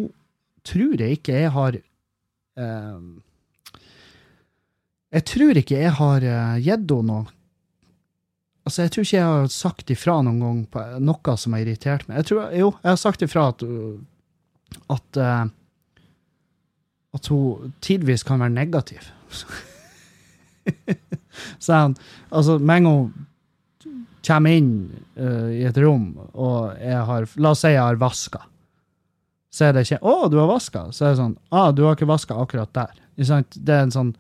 [0.68, 1.76] tror jeg ikke jeg har
[2.62, 3.24] um,
[5.10, 7.24] Jeg tror ikke jeg har uh, gitt henne noe
[8.68, 12.04] Altså, jeg tror ikke jeg har sagt ifra noen gang på noe som har irritert
[12.06, 12.20] meg.
[12.20, 13.64] Jeg tror, jo, jeg har sagt ifra at,
[14.94, 16.04] at, uh,
[17.18, 19.10] at hun tidvis kan være negativ.
[21.64, 21.98] så han,
[22.30, 23.26] altså, med en gang hun
[24.26, 24.74] kommer inn
[25.20, 28.44] uh, i et rom, og jeg har La oss si jeg har vaska.
[29.50, 30.92] Så er det ikke 'Å, du har vaska'.
[30.94, 33.00] Så er det sånn 'Ah, du har ikke vaska akkurat der'.
[33.16, 34.16] Det er en sånn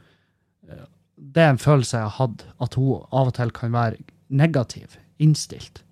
[0.70, 0.86] eh,
[1.16, 3.97] Det er en følelse jeg har hatt, at hun av og til kan være
[4.30, 5.84] negativ, innstilt.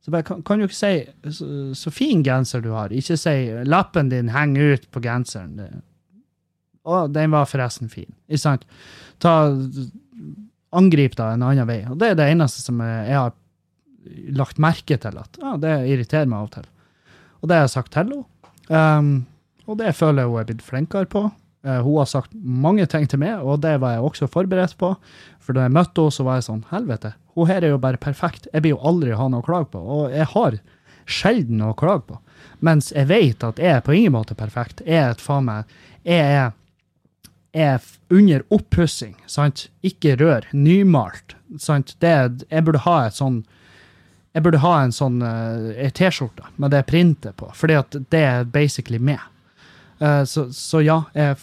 [0.00, 2.92] Så bare, kan, kan du ikke si så, så, fin genser du har'.
[2.92, 5.82] Ikke si 'lappen din henger ut på genseren'.
[6.88, 8.08] Å, den var forresten fin.
[8.30, 8.66] Ikke sant?
[9.20, 9.34] ta,
[10.70, 11.80] Angrip da en annen vei.
[11.90, 13.34] Og det er det eneste som jeg har
[14.36, 16.68] lagt merke til at ja, det irriterer meg av og til.
[17.40, 18.22] Og det har jeg sagt til henne.
[18.70, 19.10] Um,
[19.66, 21.24] og det føler jeg hun er blitt flinkere på.
[21.66, 24.92] Uh, hun har sagt mange ting til meg, og det var jeg også forberedt på.
[25.42, 28.00] For da jeg møtte henne, så var jeg sånn Helvete, hun her er jo bare
[28.00, 28.46] perfekt.
[28.52, 29.82] Jeg blir jo aldri ha noe å klage på.
[29.82, 30.60] Og jeg har
[31.10, 32.20] sjelden noe å klage på.
[32.64, 34.84] Mens jeg vet at jeg er på ingen måte perfekt.
[34.86, 36.52] Jeg er et faen meg Jeg er
[37.52, 37.80] er
[38.10, 39.16] under oppussing?
[39.82, 40.46] Ikke rør.
[40.52, 41.36] Nymalt.
[41.58, 41.96] Sant?
[41.98, 43.42] Det, jeg burde ha et sånn
[44.30, 48.44] jeg burde ha en sånn uh, T-skjorte med det printet på, fordi at det er
[48.46, 49.22] basically meg.
[49.98, 51.34] Uh, så, så, ja, jeg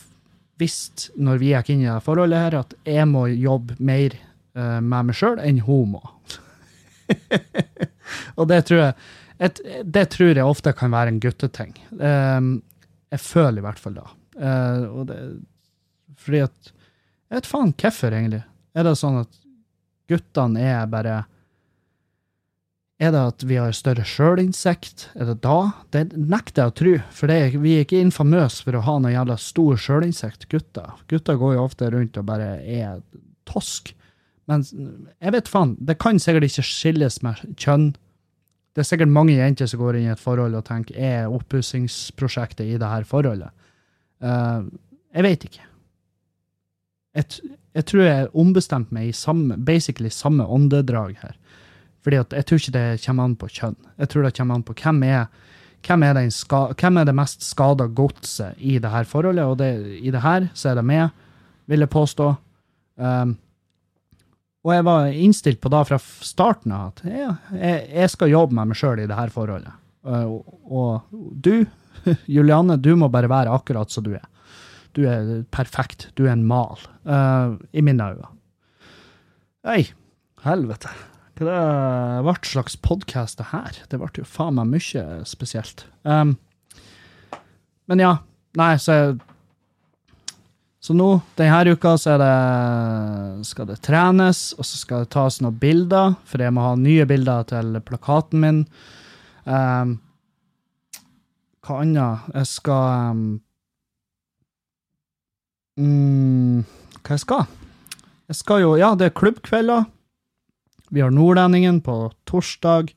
[0.58, 4.16] visste når vi gikk inn i det forholdet her, at jeg må jobbe mer
[4.56, 6.00] uh, med meg sjøl enn homo.
[8.40, 8.96] og det tror jeg
[9.44, 11.76] et, det tror jeg ofte kan være en gutteting.
[12.00, 14.06] jeg føler i hvert fall det.
[14.90, 15.18] og det
[16.18, 16.74] fordi at
[17.28, 18.46] Jeg vet faen hvorfor, egentlig.
[18.72, 19.42] Er det sånn at
[20.08, 21.26] guttene er bare
[22.98, 25.10] Er det at vi har større sjølinnsikt?
[25.20, 25.58] Er det da?
[25.94, 29.12] Det nekter jeg å tro, for det, vi er ikke infamøse for å ha noe
[29.14, 30.96] jævla stor sjølinnsikt, gutter.
[31.12, 33.04] Gutter går jo ofte rundt og bare er
[33.46, 33.94] tosk.
[34.50, 34.66] Men
[35.20, 37.92] jeg vet faen, det kan sikkert ikke skilles med kjønn.
[38.74, 42.66] Det er sikkert mange jenter som går inn i et forhold og tenker er oppussingsprosjektet
[42.66, 43.54] i det her forholdet.
[44.26, 44.66] Uh,
[45.14, 45.66] jeg vet ikke
[47.18, 51.36] jeg, jeg, tror jeg ombestemte meg i samme, basically samme åndedrag her.
[52.06, 53.78] Fordi at jeg tror ikke det kommer an på kjønn.
[54.00, 55.26] Jeg tror det kommer an på hvem er,
[55.88, 59.44] hvem er, ska, hvem er det mest skada godset i det her forholdet.
[59.44, 61.10] Og det, i det her så er det meg,
[61.68, 62.30] vil jeg påstå.
[62.98, 63.36] Um,
[64.68, 67.36] og jeg var innstilt på da fra starten av at jeg,
[67.94, 69.76] jeg, skal jobbe med meg sjøl i det her forholdet.
[70.08, 71.68] Uh, og, og du,
[72.38, 74.26] Julianne, du må bare være akkurat som du er.
[74.96, 76.10] Du er perfekt.
[76.16, 76.80] Du er en mal.
[77.08, 78.32] Uh, I mine øyne.
[79.68, 79.82] Nei,
[80.46, 80.92] helvete.
[81.38, 83.76] Hva slags podkast det her?
[83.92, 85.86] Det ble jo faen meg mye spesielt.
[86.08, 86.38] Um,
[87.88, 88.18] men ja.
[88.58, 89.18] Nei, så
[90.82, 95.42] Så nå, denne uka, så er det skal det trenes, og så skal det tas
[95.44, 98.62] noen bilder, for jeg må ha nye bilder til plakaten min.
[99.44, 99.98] Um,
[101.66, 102.30] hva annet?
[102.38, 103.26] Jeg skal um,
[105.78, 106.66] mm,
[107.04, 107.46] Hva jeg skal?
[108.28, 109.86] Jeg skal jo Ja, det er klubbkvelder.
[110.90, 112.94] Vi har Nordlendingen på torsdag.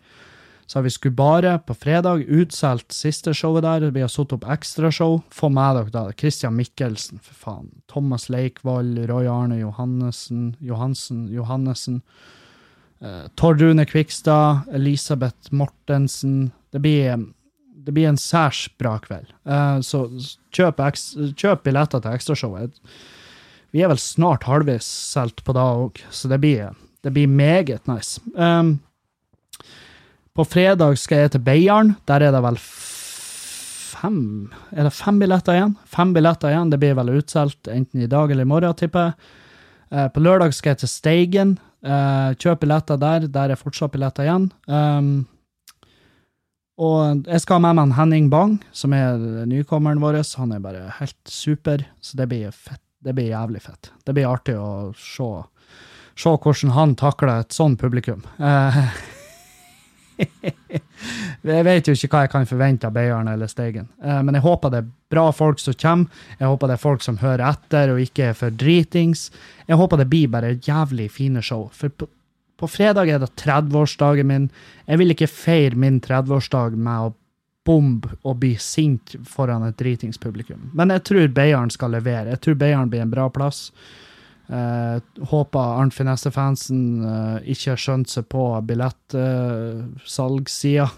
[0.71, 2.23] Så har vi Skubare på fredag.
[2.31, 3.89] Utsolgt siste showet der.
[3.91, 5.17] Vi har satt opp ekstrashow.
[5.35, 6.03] Få med dere da.
[6.15, 7.73] Christian Mikkelsen, for faen.
[7.91, 12.05] Thomas Leikvoll, Roy Arne Johannessen, Johansen, Johannessen.
[13.03, 16.53] Eh, Tord Rune Kvikstad, Elisabeth Mortensen.
[16.71, 17.27] Det blir,
[17.91, 19.33] det blir en særs bra kveld.
[19.51, 20.05] Eh, så
[20.55, 20.79] kjøp,
[21.35, 22.77] kjøp billetter til ekstrashowet.
[23.75, 27.91] Vi er vel snart halvveis solgt på det òg, så det blir, det blir meget
[27.91, 28.23] nice.
[28.35, 28.77] Um,
[30.39, 31.97] på fredag skal jeg til Beiarn.
[32.07, 34.21] Der er det vel fem
[34.71, 35.75] Er det fem billetter igjen?
[35.85, 36.71] Fem billetter igjen.
[36.71, 39.35] Det blir vel utsolgt enten i dag eller i morgen, tipper jeg.
[39.91, 41.59] Uh, på lørdag skal jeg til Steigen.
[41.83, 43.27] Uh, kjøp billetter der.
[43.27, 44.49] Der er fortsatt billetter igjen.
[44.71, 45.27] Um,
[46.81, 50.23] og jeg skal ha med meg Henning Bang, som er nykommeren vår.
[50.41, 52.81] Han er bare helt super, så det blir fett.
[53.01, 53.93] Det blir jævlig fett.
[54.05, 55.29] Det blir artig å se,
[56.21, 58.21] se hvordan han takler et sånn publikum.
[58.37, 58.81] Eh,
[61.49, 64.45] jeg vet jo ikke hva jeg kan forvente av Beiarn eller Steigen, eh, men jeg
[64.45, 66.25] håper det er bra folk som kommer.
[66.37, 69.29] Jeg håper det er folk som hører etter og ikke er for dritings.
[69.69, 71.71] Jeg håper det blir bare jævlig fine show.
[71.77, 72.09] For på,
[72.61, 74.51] på fredag er det 30-årsdagen min.
[74.87, 77.15] Jeg vil ikke feire min 30-årsdag med å
[77.67, 80.71] bombe og bli sint foran et dritingspublikum.
[80.77, 82.33] Men jeg tror Beiarn skal levere.
[82.35, 83.59] Jeg tror Beiarn blir en bra plass.
[84.51, 84.97] Eh,
[85.31, 90.89] håper Arnt Finesse-fansen eh, ikke har skjønt seg på billettsalgssida.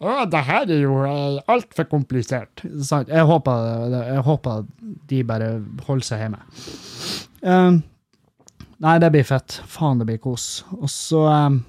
[0.00, 2.62] Å, det her er jo uh, altfor komplisert.
[2.80, 3.10] Sant?
[3.12, 3.52] Jeg håper,
[3.92, 4.64] jeg håper
[5.10, 6.40] de bare holder seg hjemme.
[7.44, 7.76] Eh,
[8.84, 9.60] nei, det blir fett.
[9.70, 10.64] Faen, det blir kos.
[10.78, 11.60] Og så um,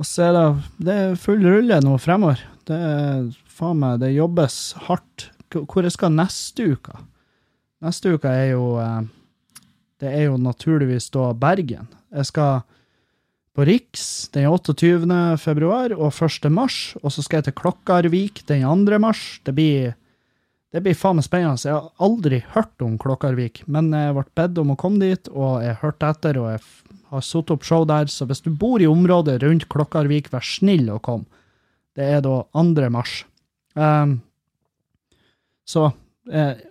[0.00, 0.46] Og så er det,
[0.86, 2.40] det er full rulle nå fremover.
[2.68, 5.30] Det er faen meg, det jobbes hardt.
[5.50, 6.94] Hvor jeg skal neste uke?
[7.82, 9.00] Neste uke er jo eh,
[10.00, 11.88] Det er jo naturligvis da Bergen.
[12.14, 12.62] Jeg skal
[13.56, 15.36] på Riks den 28.
[15.42, 16.46] februar og 1.
[16.54, 18.98] mars, og så skal jeg til Klokkarvik den 2.
[19.02, 19.40] mars.
[19.44, 19.92] Det blir,
[20.70, 21.58] det blir faen meg spennende.
[21.66, 25.64] Jeg har aldri hørt om Klokkarvik, men jeg ble bedt om å komme dit, og
[25.64, 28.88] jeg hørte etter, og jeg har satt opp show der, så hvis du bor i
[28.90, 31.26] området rundt Klokkarvik, vær snill å komme.
[31.98, 32.90] Det er da 2.
[32.94, 33.24] mars.
[33.74, 34.20] Um,
[35.66, 35.88] så
[36.30, 36.62] eh,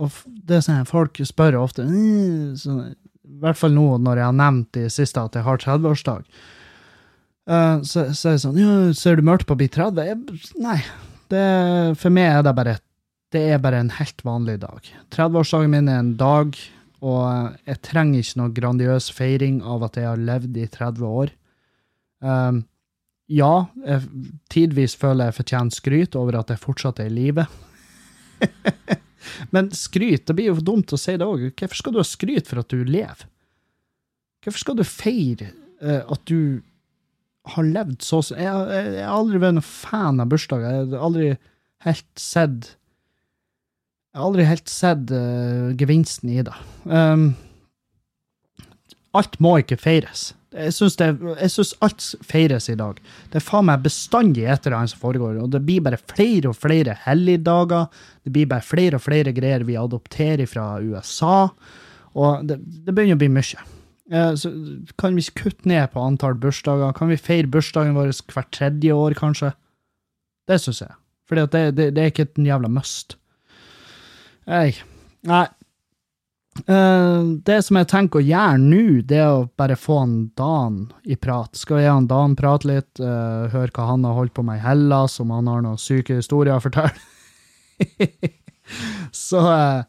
[0.00, 2.94] og det som sånn, folk spør ofte, «Øh», sånn,
[3.30, 6.24] i hvert fall nå når jeg har nevnt i siste at jeg har 30-årsdag.
[7.50, 10.08] Eh, så, så er det sånn, ja, ser du mørkt på å bli 30?
[10.08, 10.78] Jeg, nei,
[11.32, 11.44] det,
[12.00, 12.76] for meg er det bare,
[13.34, 14.86] det er bare en helt vanlig dag.
[15.14, 16.56] 30-årsdagen min er en dag,
[17.00, 21.32] og jeg trenger ikke noe grandiøs feiring av at jeg har levd i 30 år.
[22.20, 22.64] Um,
[23.30, 23.52] ja,
[23.86, 27.46] jeg tidvis føler jeg fortjener skryt over at jeg fortsatt er i live.
[29.54, 31.46] Men skryt, det blir jo dumt å si det òg.
[31.54, 33.28] Hvorfor skal du ha skryt for at du lever?
[34.42, 35.52] Hvorfor skal du feire
[35.84, 36.64] uh, at du
[37.54, 40.76] har levd så Jeg, jeg, jeg har aldri vært noen fan av bursdager.
[40.82, 41.30] Jeg har aldri
[41.86, 42.74] helt sett
[44.10, 46.54] Jeg har aldri helt sett uh, gevinsten i det.
[46.90, 47.28] Um,
[49.14, 50.32] alt må ikke feires.
[50.50, 52.98] Jeg syns, alt feires i dag.
[53.30, 56.50] Det er faen meg bestandig et eller annet som foregår, og det blir bare flere
[56.50, 57.86] og flere helligdager.
[58.26, 61.44] Det blir bare flere og flere greier vi adopterer fra USA,
[62.18, 63.62] og det, det begynner å bli mye.
[64.10, 64.50] Eh, Så
[64.98, 66.90] kan vi kutte ned på antall bursdager?
[66.98, 69.52] Kan vi feire bursdagen vår hvert tredje år, kanskje?
[70.50, 70.98] Det syns jeg.
[71.30, 73.19] For det, det, det er ikke et jævla must.
[74.48, 74.74] Nei.
[75.28, 75.46] Nei.
[76.68, 80.80] Uh, det som jeg tenker å gjøre nå, det er å bare få han Dan
[81.08, 81.54] i prat.
[81.56, 84.58] Skal vi gi han Dan prate litt, uh, høre hva han har holdt på med
[84.58, 86.92] i Hellas, om han har noen syke historier å fortelle.
[89.16, 89.82] så, uh,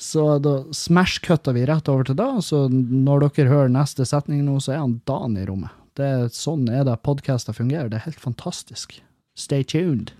[0.00, 4.60] så da smash-cutter vi rett over til da, så når dere hører neste setning nå,
[4.64, 5.74] så er han Dan i rommet.
[5.98, 7.90] Det, er- sånn er det podkaster fungerer.
[7.90, 8.96] Det er helt fantastisk.
[9.38, 10.14] Stay tuned.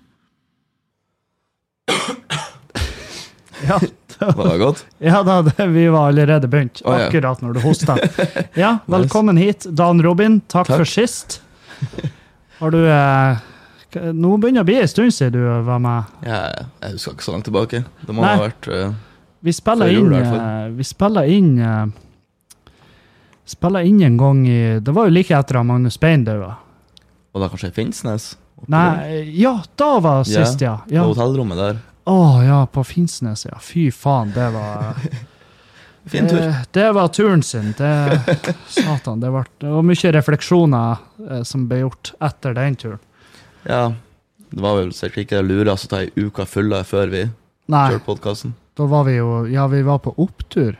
[3.68, 3.78] ja,
[4.18, 4.84] Var det godt?
[4.98, 7.07] ja da, det, vi var allerede begynt, Oh, ja.
[7.09, 7.96] akkurat når du hosta.
[8.64, 10.40] Ja, velkommen hit, Dan Robin.
[10.46, 10.76] Takk, Takk.
[10.82, 11.40] for sist.
[12.59, 13.42] Har du eh,
[14.14, 16.14] Nå begynner det å bli en stund siden du var med.
[16.26, 16.38] Ja,
[16.82, 17.84] jeg husker ikke så langt tilbake.
[18.07, 18.32] Det må Nei.
[18.36, 18.94] ha vært eh,
[19.46, 21.84] Vi spiller inn eh, Vi spiller inn eh,
[23.46, 26.48] Spiller inn en gang i Det var jo like etter at Magnus Bein døde.
[27.34, 28.30] Og da kanskje i Finnsnes?
[28.70, 30.78] Nei, ja, da var Ja, sist, ja.
[30.88, 31.02] ja.
[31.05, 31.80] På hotellrommet der.
[32.05, 33.59] Å ja, på Finnsnes, ja.
[33.64, 34.94] Fy faen, det var
[36.12, 36.36] Fin tur.
[36.36, 37.70] Det, det var turen sin.
[37.78, 38.20] Det,
[38.68, 40.96] satan, det, var, det var mye refleksjoner
[41.30, 43.00] eh, som ble gjort etter den turen.
[43.64, 43.86] Ja.
[44.55, 47.22] Det var vel sikkert ikke lurest å ta ei uke fulle før vi
[47.72, 48.52] Nei, kjørte podkasten.
[48.76, 50.76] da var vi jo Ja, vi var på opptur.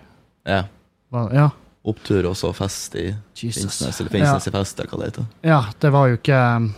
[0.47, 0.67] Ja.
[1.11, 1.49] Var- Ja,
[1.85, 3.07] Opptur og så fest i
[3.37, 3.59] Jesus.
[3.61, 5.25] Finnsnes, eller Finnsnes i fest, eller hva det heter.
[5.45, 6.69] Ja, det var jo ikke eh,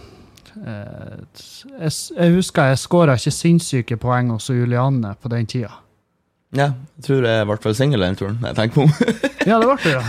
[0.65, 5.73] jeg, jeg husker jeg skåra ikke sinnssyke poeng hos Julianne på den tida.
[6.57, 8.39] Ja, jeg tror jeg ble singel den turen.
[8.41, 8.87] Jeg tenker på
[9.47, 10.03] Ja, det ble det, ja.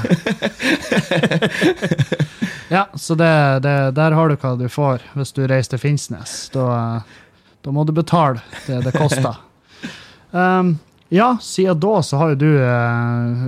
[2.78, 3.32] ja, så det,
[3.66, 6.38] det, der har du hva du får hvis du reiser til Finnsnes.
[6.54, 7.02] Da,
[7.66, 9.36] da må du betale det det koster.
[10.32, 10.78] Um,
[11.10, 13.44] ja, siden da så har jo du eh,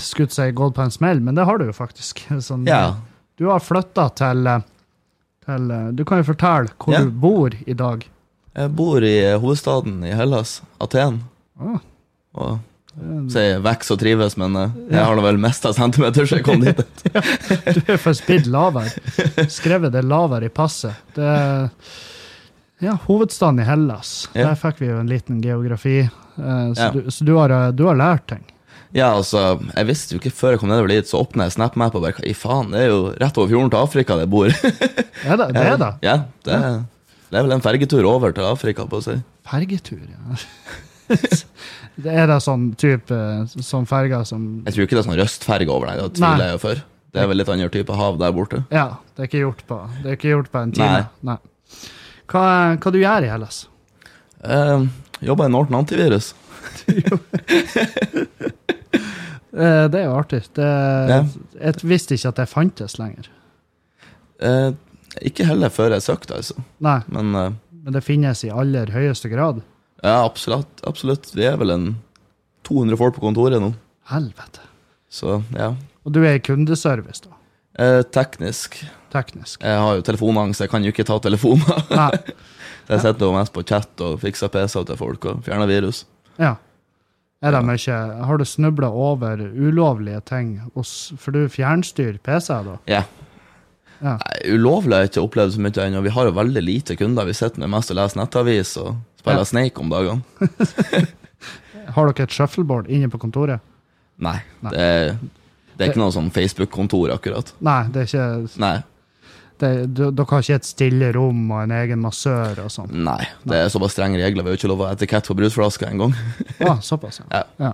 [0.00, 2.24] skutt seg gått på en smell, men det har du jo faktisk.
[2.40, 2.94] Sånn, Ja.
[3.36, 4.62] Du har flytta til, eh,
[5.46, 7.02] til eh, Du kan jo fortelle hvor Ja.
[7.04, 8.06] du bor i dag.
[8.54, 11.22] Jeg bor i eh, hovedstaden i Hellas, Aten.
[11.60, 11.78] Ah,
[12.34, 12.58] Og
[13.28, 16.44] så jeg vokser og trives, men eh, jeg har da vel mista centimeter så jeg
[16.46, 16.82] kom dit.
[17.10, 18.92] Du er for spidd lavere.
[19.50, 20.94] Skrevet det lavere i passet.
[21.16, 21.26] Det
[22.84, 24.28] ja, hovedstaden i Hellas.
[24.34, 24.50] Ja.
[24.52, 26.04] Der fikk vi jo en liten geografi.
[26.36, 26.90] så Ja.
[26.94, 28.44] du, så du, har, du har lært ting.
[28.94, 31.96] Ja, altså, jeg visste jo ikke før jeg kom nedover dit, så åpna jeg SnapMap
[31.98, 34.52] og bare Hva i faen, det er jo rett over fjorden til Afrika det bor.
[35.26, 35.64] ja, det det?
[35.64, 35.88] Er det?
[36.06, 36.16] Ja,
[36.46, 36.60] det,
[37.26, 39.16] det er vel en fergetur over til Afrika, på å si.
[39.50, 40.38] Fergetur, ja.
[42.06, 43.18] det er da sånn type
[43.50, 46.56] sånn ferger som Jeg tror ikke det er sånn røstferge over der, det tviler jeg
[46.56, 46.84] jo for.
[47.14, 48.62] Det er vel litt annen type hav der borte.
[48.74, 51.02] Ja, det er ikke gjort på, det ikke gjort på en time.
[51.26, 51.36] Nei.
[52.30, 52.46] Hva,
[52.78, 53.64] hva du gjør i Hellas?
[54.46, 54.86] Eh,
[55.24, 56.32] Jobba i Norton Antivirus.
[59.54, 60.40] Eh, det er jo artig.
[60.56, 60.64] Det,
[61.08, 61.20] Ja.
[61.62, 63.28] Jeg visste ikke at det fantes lenger.
[64.42, 64.72] Eh,
[65.22, 66.56] ikke heller før jeg søkte, altså.
[66.82, 67.52] Nei, Men eh,
[67.84, 69.60] men det finnes i aller høyeste grad.
[70.02, 71.30] ja, absolutt, absolutt.
[71.36, 71.84] Vi er vel en
[72.64, 73.74] 200 folk på kontoret nå.
[74.10, 74.60] Helvete.
[75.08, 75.74] Så ja.
[76.04, 77.36] Og du er i kundeservice, da.
[77.78, 78.80] Eh, teknisk.
[79.12, 79.62] Teknisk.
[79.62, 81.84] Jeg har jo telefonangst, jeg kan jo ikke ta telefoner.
[81.94, 82.10] Nei.
[82.88, 86.02] Jeg sitter jo mest på chat og fikser PC-er til folk og fjerner virus.
[86.40, 86.54] Ja.
[87.44, 90.54] Er det ikke, Har du snubla over ulovlige ting
[91.20, 92.76] For du fjernstyrer PC-er, da?
[92.88, 93.02] Ja.
[94.00, 94.16] Ja.
[94.20, 96.00] Nei, ulovlig har jeg ikke opplevd så mye ennå.
[96.04, 97.24] Vi har jo veldig lite kunder.
[97.28, 99.48] Vi sitter med mest og leser nettavis og spiller Ja.
[99.48, 100.22] Snake om dagene.
[101.94, 103.60] Har dere et shuffleboard inne på kontoret?
[104.20, 104.72] Nei, Nei.
[104.72, 105.14] Det, er,
[105.74, 107.52] det er ikke noe sånn Facebook-kontor, akkurat.
[107.64, 108.74] Nei, det er ikke Nei,
[109.64, 112.92] Dere har ikke et stille rom og en egen massør og sånn?
[113.06, 114.44] nei, det er såpass strenge regler.
[114.44, 116.14] Vi har jo ikke lov å ha etikett på brusflasker engang.
[116.66, 117.26] ah, såpass, ja.
[117.40, 117.44] Ja.
[117.68, 117.72] ja.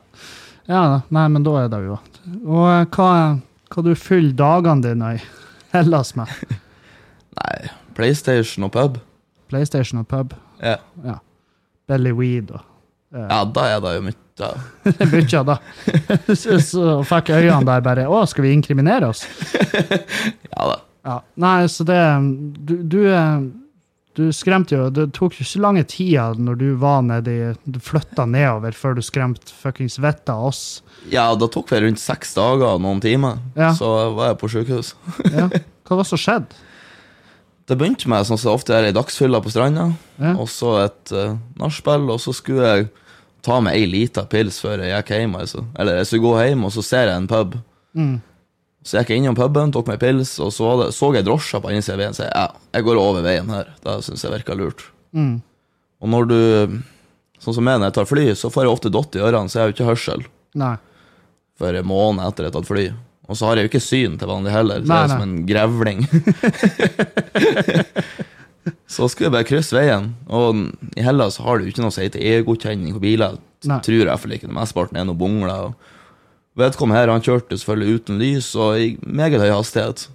[0.70, 1.97] Ja, nei, men da er det jo
[2.45, 3.07] Og eh, hva,
[3.72, 5.22] hva du fyller dagene dine i
[5.72, 6.30] Hellas med?
[7.41, 8.99] Nei, PlayStation og pub.
[9.51, 10.34] PlayStation og pub?
[10.62, 10.76] Ja,
[11.07, 11.16] Ja.
[11.91, 12.61] Belly weed og
[13.16, 14.18] uh, ja da er det jo mye.
[14.41, 14.51] Da.
[15.01, 15.57] Det mye, da.
[16.38, 19.24] så, så fikk øynene der bare Å, skal vi inkriminere oss?
[19.74, 20.76] Ja da.
[21.07, 21.20] Ja.
[21.40, 21.98] Nei, så det
[22.68, 23.01] Du, du,
[24.18, 28.26] du skremte jo Det tok jo ikke lange tida når du var nedi Du flytta
[28.28, 30.82] nedover før du skremte fuckings vettet av oss.
[31.09, 33.38] Ja, da tok vi rundt seks dager og noen timer.
[33.57, 33.72] Ja.
[33.76, 33.88] Så
[34.18, 34.94] var jeg på sykehus.
[35.38, 35.48] Ja.
[35.88, 36.61] Hva var det som skjedde?
[37.70, 39.88] Det begynte med sånn som ofte er ei dagsfylla på stranda,
[40.18, 40.32] Ja.
[40.42, 42.88] og så et uh, nachspiel, og så skulle jeg
[43.46, 45.36] ta meg ei lita pils før jeg gikk hjem.
[45.38, 45.62] Altså.
[45.78, 47.55] Eller jeg skulle gå hjem, og så ser jeg en pub.
[47.94, 48.16] Mm.
[48.86, 51.68] Så gikk jeg innom puben, tok meg pils, og så det, så jeg drosja på
[51.68, 52.16] andre siden av veien.
[52.16, 52.46] Så jeg, ja,
[52.78, 53.68] jeg går over veien her.
[53.84, 54.86] Det syns jeg virka lurt.
[55.16, 55.36] Mm.
[56.00, 56.40] Og når du
[57.40, 59.56] Sånn som meg når jeg tar fly, så får jeg ofte dott i ørene, så
[59.56, 60.24] jeg har jo ikke hørsel
[60.60, 60.74] Nei.
[61.56, 62.82] for en måned etter jeg har tatt fly.
[63.30, 65.24] Og så har jeg jo ikke syn til vanlig heller, så Nei, jeg er som
[65.24, 66.02] en grevling.
[68.94, 70.66] så skulle jeg bare krysse veien, og
[70.98, 73.40] i Hellas har du ikke noe å si EU-godkjenning på biler.
[73.64, 74.52] Tror jeg i hvert fall ikke.
[74.52, 75.70] Mesteparten er noe bongler.
[75.70, 75.89] Og
[76.61, 80.08] vedkommende her, han kjørte selvfølgelig uten lys og i meget høy hastighet.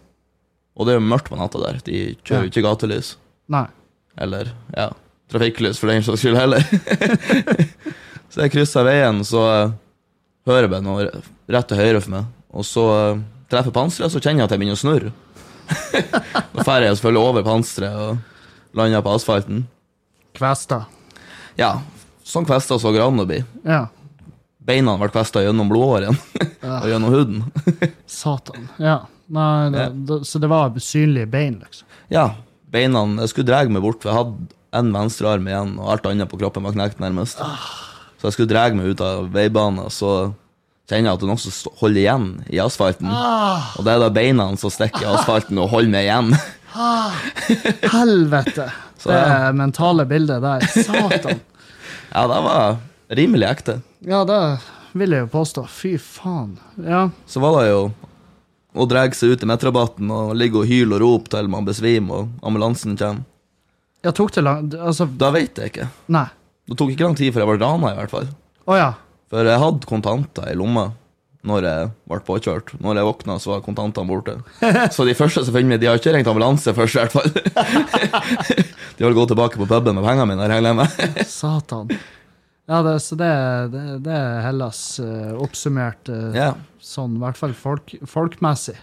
[0.75, 1.79] Og det er jo mørkt på natta der.
[1.85, 3.15] De kjører jo ikke gatelys.
[3.51, 3.67] Nei.
[4.19, 4.89] Eller ja,
[5.31, 6.63] trafikklys for den saks skyld heller.
[8.31, 9.75] så jeg kryssa veien, så eh,
[10.47, 11.07] hører jeg bare noe
[11.51, 12.29] rett til høyre for meg.
[12.55, 15.11] Og så uh, treffer panseret, så kjenner jeg at jeg begynner å snurre.
[16.55, 19.65] da drar jeg selvfølgelig over panseret og lander på asfalten.
[20.35, 20.85] Kvesta.
[21.59, 21.77] Ja,
[22.27, 23.41] sånn kvesta så går an å bli.
[23.67, 23.85] Ja.
[24.65, 26.17] Beina ble kvesta gjennom blodåren
[26.81, 27.43] og gjennom huden.
[28.21, 28.69] Satan.
[28.81, 29.03] Ja.
[29.25, 31.87] Nei, det, det, så det var synlige bein, liksom.
[32.13, 32.27] ja,
[32.69, 36.29] beina Jeg skulle dra meg bort, for jeg hadde en venstrearm igjen, og alt annet
[36.29, 37.41] på kroppen var knekt nærmest.
[38.19, 40.35] Så jeg skulle dra meg ut av veibanen, så
[40.85, 43.09] kjenner jeg at det er noe som holder igjen i asfalten.
[43.09, 46.35] Og det er da beina som stikker i asfalten og holder meg igjen.
[47.95, 48.67] Helvete!
[48.99, 50.65] Så, det mentale bildet der.
[50.69, 51.41] Satan.
[52.11, 52.77] Ja, det var
[53.09, 53.79] rimelig ekte.
[54.05, 54.39] Ja, det
[54.95, 55.65] vil jeg jo påstå.
[55.69, 56.57] Fy faen.
[56.81, 57.09] Ja.
[57.27, 57.83] Så var det jo
[58.75, 62.25] å dra seg ut i midtrabatten og ligge og hyle og rope til man besvimer
[62.25, 63.23] og ambulansen kommer.
[64.05, 64.67] Ja, tok det lang...
[64.77, 65.87] Altså, Da vet jeg ikke.
[66.13, 66.27] nei.
[66.65, 68.27] Det tok ikke lang tid før jeg ble rana, i hvert fall.
[68.65, 68.91] Oh, ja.
[69.29, 70.87] For jeg hadde kontanter i lomma
[71.45, 72.71] når jeg ble påkjørt.
[72.81, 74.33] Når jeg våkna, så var kontantene borte.
[74.95, 77.29] Så de første som finner meg, de har ikke ringt ambulanse først, i hvert fall.
[78.97, 81.19] De har gått tilbake på puben med pengene mine, regner jeg med.
[81.29, 81.91] Satan.
[82.65, 83.29] Ja, det, så det,
[83.75, 86.47] det, det er Hellas uh, oppsummert uh, Ja,
[86.81, 88.77] sånn, i hvert fall folk, folkmessig.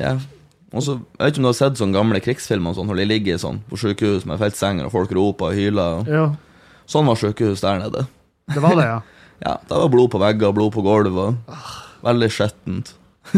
[0.00, 0.16] ja.
[0.74, 3.04] Og så, Jeg vet ikke om du har sett sånne gamle krigsfilmer sånn, hvor de
[3.06, 6.08] ligger sånn, på sykehus med feltsenger, og folk roper og hyler.
[6.10, 6.24] Jo,
[6.90, 8.02] Sånn var sykehus der nede.
[8.52, 8.98] det var det, ja.
[9.46, 11.16] Ja, Det var blod på vegger, blod på gulv.
[11.22, 11.56] og
[12.04, 12.94] Veldig skjettent.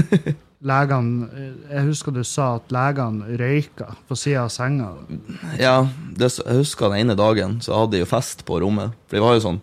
[0.69, 1.29] Legene
[1.69, 4.89] Jeg husker du sa at legene røyka på sida av senga.
[5.61, 5.77] Ja,
[6.19, 8.97] det, jeg husker den ene dagen så hadde de jo fest på rommet.
[9.07, 9.61] For de var jo sånn,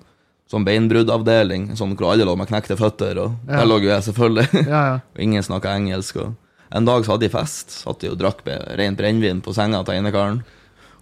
[0.52, 3.62] sånn beinbruddavdeling sånn hvor alle lå med knekte føtter, og Ja.
[3.62, 4.50] der lå jo jeg selvfølgelig.
[4.74, 5.00] Ja, ja.
[5.16, 6.20] og ingen snakka engelsk.
[6.22, 6.36] Og
[6.76, 8.44] en dag så hadde de fest, satt de og drakk
[8.78, 10.44] rent brennevin på senga til enekaren.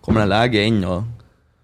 [0.04, 1.04] Kommer det en lege inn og,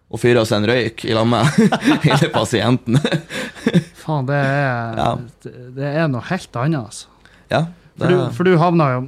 [0.10, 1.46] og fyrer seg en røyk i lag med
[2.08, 3.00] hele pasienten.
[4.04, 5.00] Faen, det er,
[5.44, 7.08] det, det er noe helt annet, altså.
[7.52, 7.66] ja,
[8.00, 9.02] For du, for du havna jo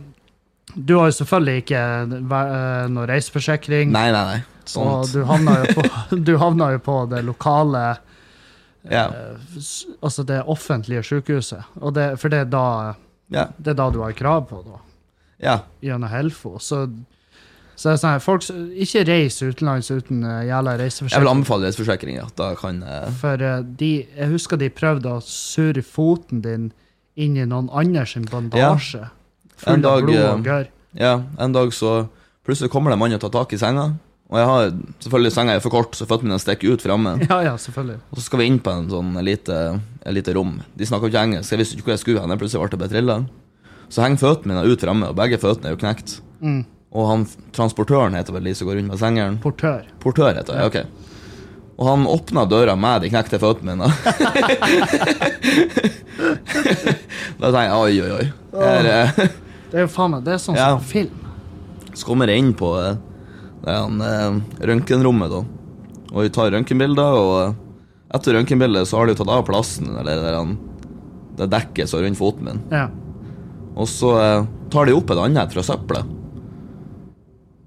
[0.76, 3.92] Du har jo selvfølgelig ikke eh, noe reiseforsikring.
[3.92, 4.40] Nei, nei, nei.
[4.80, 5.84] Og du havna på,
[6.16, 7.82] du havna jo på det lokale
[8.90, 9.62] Ja, eh,
[10.02, 11.64] Altså det offentlige sykehuset.
[11.94, 12.66] Det, for det er, da,
[13.30, 14.80] ja, det er da du har krav på, det.
[15.46, 15.60] ja.
[15.82, 16.58] Gjennom Helfo.
[16.60, 16.88] Så,
[17.76, 22.18] så sånn her, folk Ikke reis utenlands uten uh, jævla Jeg vil anbefale reiseforsikring.
[22.18, 22.28] Ja.
[22.60, 23.10] Kan uh...
[23.22, 26.72] For uh, de, jeg husker de prøvde å surre foten din
[27.16, 29.06] inn i noen andre sin bandasje.
[29.62, 30.70] Full av dag, blod eh, og gørr.
[30.98, 32.08] Ja, en dag så
[32.46, 33.92] plutselig kommer det en mann og tar tak i senga.
[34.32, 34.70] Og jeg har
[35.04, 37.18] selvfølgelig senga er for kort, så føttene mine stikker ut framme.
[37.28, 37.98] Ja, ja, selvfølgelig.
[38.14, 39.58] Og så skal vi inn på en sånn lite,
[40.08, 40.54] lite rom.
[40.80, 42.32] De snakker ikke engelsk, jeg visste ikke hvor jeg skulle hen.
[42.32, 43.18] jeg Plutselig ble jeg betrilla.
[43.92, 46.22] Så henger føttene mine ut framme, og begge føttene er jo knekt.
[46.40, 46.62] Mm.
[46.96, 49.36] Og han transportøren heter vel de som går rundt med sengeren.
[49.44, 49.84] Portør.
[50.00, 50.78] Portør heter det, ok.
[51.82, 53.92] Og han åpna døra med de knekte føttene mine.
[57.42, 58.26] da tenker jeg oi, oi, oi.
[58.56, 58.84] Her,
[59.72, 60.72] Det er jo faen meg, det er sånn Ja.
[60.76, 61.16] som film.
[61.96, 62.96] Så kommer jeg inn på eh,
[63.62, 64.40] det er en eh,
[64.72, 65.42] røntgenrommet, da.
[66.12, 67.54] Og vi tar røntgenbilder, og eh,
[68.18, 70.56] etter røntgenbildet så har de tatt av plassen, eller der han,
[71.40, 72.64] det dekket som er rundt foten min.
[72.74, 72.88] Ja.
[73.78, 76.02] Og så eh, tar de opp et annet fra søpla.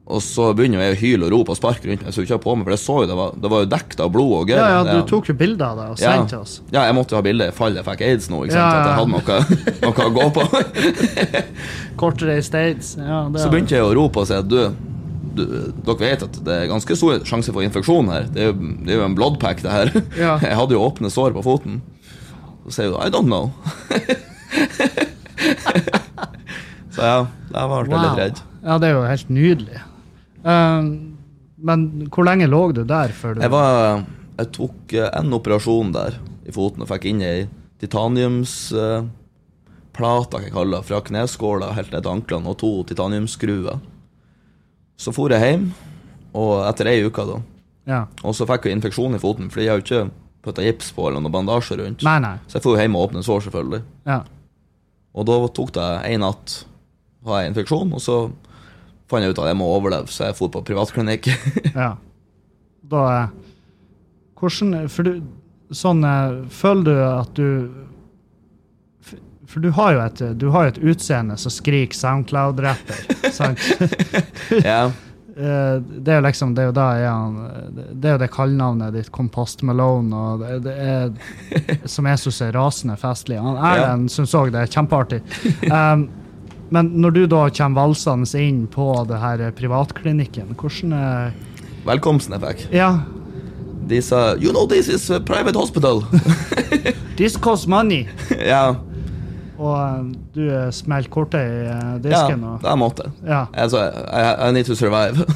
[0.04, 2.42] Og så begynner jeg å hyle og rope og sparke rundt meg, så jeg ikke
[2.44, 4.50] på meg, for jeg så jo det var, det var jo dekket av blod og
[4.50, 4.58] gørr.
[4.60, 6.10] ja, ja, du tok jo bilder av det og Ja.
[6.12, 6.52] sendte til oss.
[6.74, 8.68] Ja, jeg måtte jo ha bilde i fall jeg fikk aids nå, ikke sant?
[8.68, 9.38] Ja, at jeg hadde noe,
[9.80, 10.44] noe å gå på.
[12.04, 12.92] Kortreist aids.
[13.00, 14.60] Ja, Så begynte jeg å rope og si at du,
[15.36, 15.42] du,
[15.84, 18.24] dere vet at det er ganske stor sjanse for infeksjon her.
[18.32, 19.86] Det er det er jo en bloodpack, det her.
[20.18, 20.32] Ja.
[20.44, 21.74] Jeg hadde jo åpne sår på foten.
[22.64, 23.46] Så sier hun I don't know.
[26.94, 27.18] så ja,
[27.50, 28.38] der var jeg litt redd.
[28.64, 29.78] Ja, det er jo helt nydelig.
[30.44, 30.86] Um,
[31.64, 34.04] men hvor lenge lå du der før du Jeg, var,
[34.38, 36.12] jeg tok eh, en operasjon der
[36.44, 37.46] i foten og fikk inn ei
[37.80, 39.08] titaniumsplate,
[39.94, 43.80] kan jeg kaller det, fra kneskåla helt ned til anklene, og to titaniumsskruer.
[45.00, 45.70] Så for jeg hjem,
[46.34, 47.40] og etter ei uke, da.
[47.90, 48.02] Ja.
[48.24, 50.04] Og så fikk jeg infeksjon i foten, for jeg har jo ikke
[50.44, 52.04] putta gips på eller noe bandasje rundt.
[52.06, 52.36] Nei, nei.
[52.48, 53.82] Så jeg dro hjem og åpnet sår, selvfølgelig.
[54.08, 54.22] Ja.
[55.14, 56.62] Og da tok det en natt
[57.24, 58.18] har jeg infeksjon, og så
[59.08, 61.30] fant jeg ut at jeg må overleve, så jeg dro på privatklinikk.
[61.72, 61.94] ja.
[62.84, 63.32] Da eh,
[64.36, 65.22] Hvordan For du
[65.72, 67.46] Sånn eh, Føler du at du
[69.54, 73.60] For du har jo et, du har et utseende som skriker SoundCloud-rapper, sant?
[74.64, 74.88] ja.
[75.36, 76.72] Eh, det er jo liksom Det er jo
[77.98, 82.52] Det jo det kallenavnet ditt, Compost Malone, og det, det er Som jeg syns er
[82.54, 83.38] rasende festlig.
[83.38, 85.22] Han Erlend syns òg det er kjempeartig.
[85.70, 86.08] Um,
[86.74, 91.34] men når du da kommer valsende inn på det her privatklinikken, hvordan er
[91.86, 92.64] Velkomsten jeg fikk.
[92.74, 92.96] Ja,
[93.86, 96.02] De sa You know this is a private hospital.
[97.20, 98.08] this costs money.
[98.40, 98.74] ja,
[99.58, 100.02] Og eh,
[100.34, 100.44] du
[100.74, 102.42] smelte kortet i disken?
[102.42, 103.08] ja, og, det er måte.
[103.26, 105.26] ja, Altså, I, I need to survive.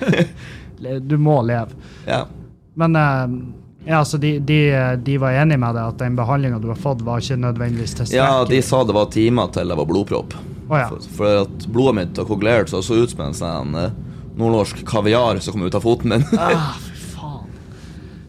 [1.10, 1.68] du må leve.
[2.06, 2.26] ja.
[2.74, 3.40] Men eh,
[3.90, 4.60] ja, så de, de,
[5.02, 8.44] de var enige med deg at den behandlinga du har fått, var ikke nødvendigvis ja,
[8.48, 10.36] de sa det var timer til det var blodpropp.
[10.68, 10.86] Oh, ja.
[10.88, 13.96] For, for at blodet mitt har kokulert så så ut som en sånn eh,
[14.38, 16.26] nordnorsk kaviar som kom ut av foten min.
[16.38, 17.56] Ah, for faen.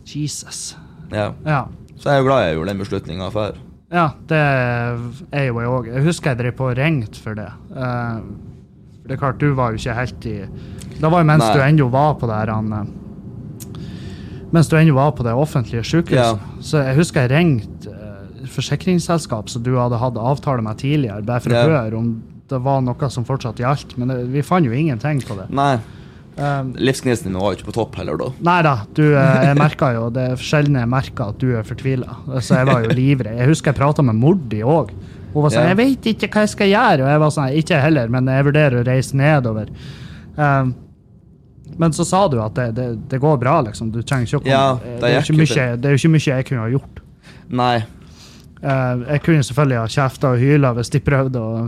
[0.08, 0.72] Jesus.
[1.14, 1.32] ja.
[1.46, 1.68] Ja.
[2.02, 3.60] Så jeg er jo glad jeg gjorde den beslutninga før.
[3.92, 5.90] Ja, det er jo jeg òg.
[5.92, 7.50] Jeg husker jeg drev på og ringte for det.
[7.76, 8.22] Uh,
[9.04, 10.36] det er klart, du var jo ikke helt i
[11.02, 11.54] Det var jo mens Nei.
[11.58, 13.74] du ennå var på det her han, eh,
[14.54, 16.40] Mens du ennå var på det offentlige sykehuset.
[16.40, 16.62] Ja.
[16.64, 21.44] Så jeg husker jeg ringte uh, forsikringsselskap som du hadde hatt avtale med tidligere, bare
[21.44, 21.66] for Ja.
[21.66, 22.12] å høre om
[22.52, 23.98] det var noe som fortsatt gjaldt.
[23.98, 25.50] Men det, vi fant jo ingenting på det.
[25.56, 25.78] Nei,
[26.38, 28.30] Eh, livsgnisten din var jo ikke på topp heller da.
[28.48, 32.20] Nei da, du, eh, jeg merka jo det sjelden jeg merka at du er fortvila.
[32.40, 33.40] Så jeg var jo livredd.
[33.42, 34.94] Jeg husker jeg prata med Mordi òg.
[35.32, 35.72] Hun var sånn Ja.
[35.72, 38.26] 'Jeg vet ikke hva jeg skal gjøre.' Og jeg var sånn 'Ikke jeg heller, men
[38.28, 39.70] jeg vurderer å reise nedover'.
[40.38, 40.76] Um,
[41.78, 43.92] men så sa du at det, det, det går bra, liksom.
[43.92, 46.70] Du trenger ikke å komme Ja, det, det er jo ikke mye jeg kunne ha
[46.70, 47.00] gjort.
[47.50, 47.84] Nei.
[48.62, 51.64] Eh, jeg kunne selvfølgelig ha kjefta og hyla hvis de prøvde å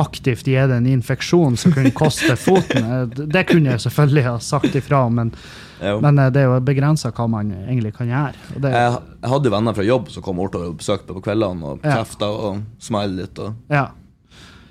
[0.00, 2.86] aktivt gi det en infeksjon som kunne koste foten.
[2.86, 5.32] Eh, Det kunne jeg selvfølgelig ha sagt ifra om, men,
[6.00, 8.32] men eh, det er jo begrensa hva man egentlig kan gjøre.
[8.56, 8.94] Det, Jeg,
[9.34, 11.98] hadde jo venner fra jobb som kom bort og besøkte meg på kveldene og Ja.
[12.30, 13.38] og smilte litt.
[13.38, 13.84] Og, ja.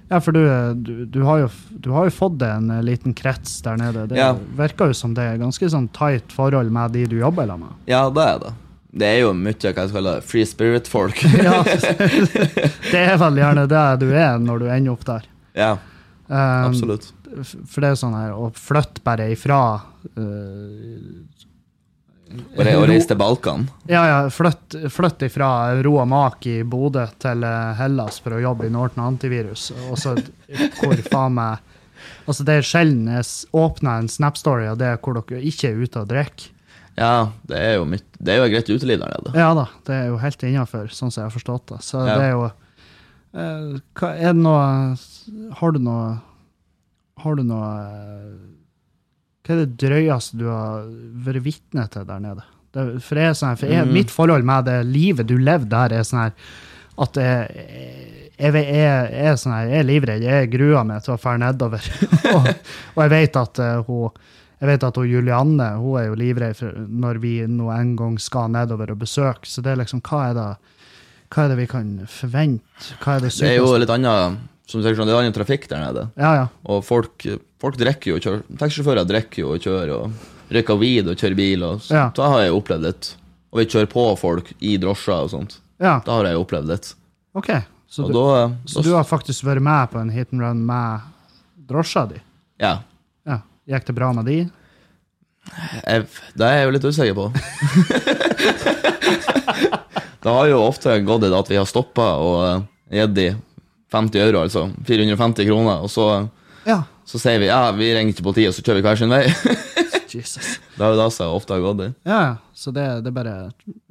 [0.09, 0.41] ja, for du,
[0.81, 4.07] du, du, har jo, du har jo fått deg en liten krets der nede.
[4.09, 4.33] Det Ja.
[4.57, 7.69] virker jo som det er ganske sånn tight forhold med de du jobber med.
[7.85, 8.53] ja, det er det.
[8.91, 11.21] Det er jo mye hva jeg kaller free spirit-folk.
[11.47, 15.31] Ja, det er vel gjerne det du er når du ender opp der.
[15.55, 15.77] ja,
[16.31, 17.09] Um, absolutt.
[17.43, 19.57] For det er sånn her å flytte bare ifra
[20.15, 21.09] uh,
[22.31, 23.65] Og, re og reise til Balkan.
[23.91, 28.69] Ja, ja, flytt, flytt ifra og mak i Bodø til eh, Hellas for å jobbe
[28.69, 29.73] i Norton Antivirus.
[29.89, 30.15] Og så
[30.79, 31.67] hvor faen meg
[32.23, 36.01] Altså, det er sjelden jeg åpner en Snap-story av det hvor dere ikke er ute
[36.01, 36.47] og drikker.
[36.99, 39.31] Ja, det er jo, mitt, det er jo greit uteliv der nede.
[39.39, 41.79] Ja da, det er jo helt innafor, sånn som jeg har forstått det.
[41.87, 42.17] Så Ja.
[42.17, 44.65] det er jo eh, hva, Er det noe
[45.61, 46.09] Har du noe
[47.23, 48.33] Har du noe eh,
[49.47, 50.83] Hva er det drøyeste du har
[51.25, 52.43] vært vitne til der nede?
[52.71, 53.93] Det, for jeg, sånn, for jeg, Mm.
[53.93, 56.35] mitt forhold med det livet du levde der, er sånn her
[57.01, 60.21] at jeg, jeg, er sånn her, jeg er livredd.
[60.23, 61.81] Jeg gruer meg til å dra nedover.
[62.35, 62.47] og,
[62.95, 64.11] og jeg vet at uh, hun
[64.61, 68.51] jeg vet at hun Julianne hun er jo livredd når vi nå en gang skal
[68.53, 69.49] nedover og besøke.
[69.49, 70.47] Så det er liksom, hva er det,
[71.33, 72.93] hva er det vi kan forvente?
[73.01, 74.37] Hva er det Det er jo litt annet
[74.69, 76.05] som sier, sånn, det er annen trafikk der nede.
[76.15, 76.45] Ja, ja.
[76.69, 77.25] Og folk,
[77.59, 78.43] folk drikker jo og kjører.
[78.61, 81.65] Taxisjåfører drikker jo og kjører og røyker weed og kjører bil.
[81.67, 82.05] Og så, Ja.
[82.15, 83.09] Da har jeg opplevd litt.
[83.51, 85.57] Og vi kjører på folk i drosjer og sånt.
[85.81, 85.97] ja.
[86.05, 86.93] Da har jeg opplevd litt.
[87.35, 87.49] OK.
[87.91, 90.61] Så, du, da, så da du har faktisk vært med på en hit and run
[90.69, 91.01] med
[91.67, 92.21] drosja di?
[92.63, 92.77] Ja.
[93.69, 94.39] Gikk det bra med de?
[95.85, 96.05] Jeg,
[96.37, 97.25] det er jeg jo litt usikker på.
[100.23, 103.27] det har jo ofte gått i det at vi har stoppa og uh, gitt de
[103.91, 106.05] 50 euro, altså 450 kroner, og så,
[106.67, 106.83] Ja.
[107.05, 109.23] så sier vi ja, vi ringer ikke politiet, og så kjører vi hver sin vei.
[110.11, 110.57] Jesus.
[110.75, 111.89] det er jo det som ofte har gått i.
[112.07, 112.31] Ja, ja.
[112.55, 113.35] Så det, det er bare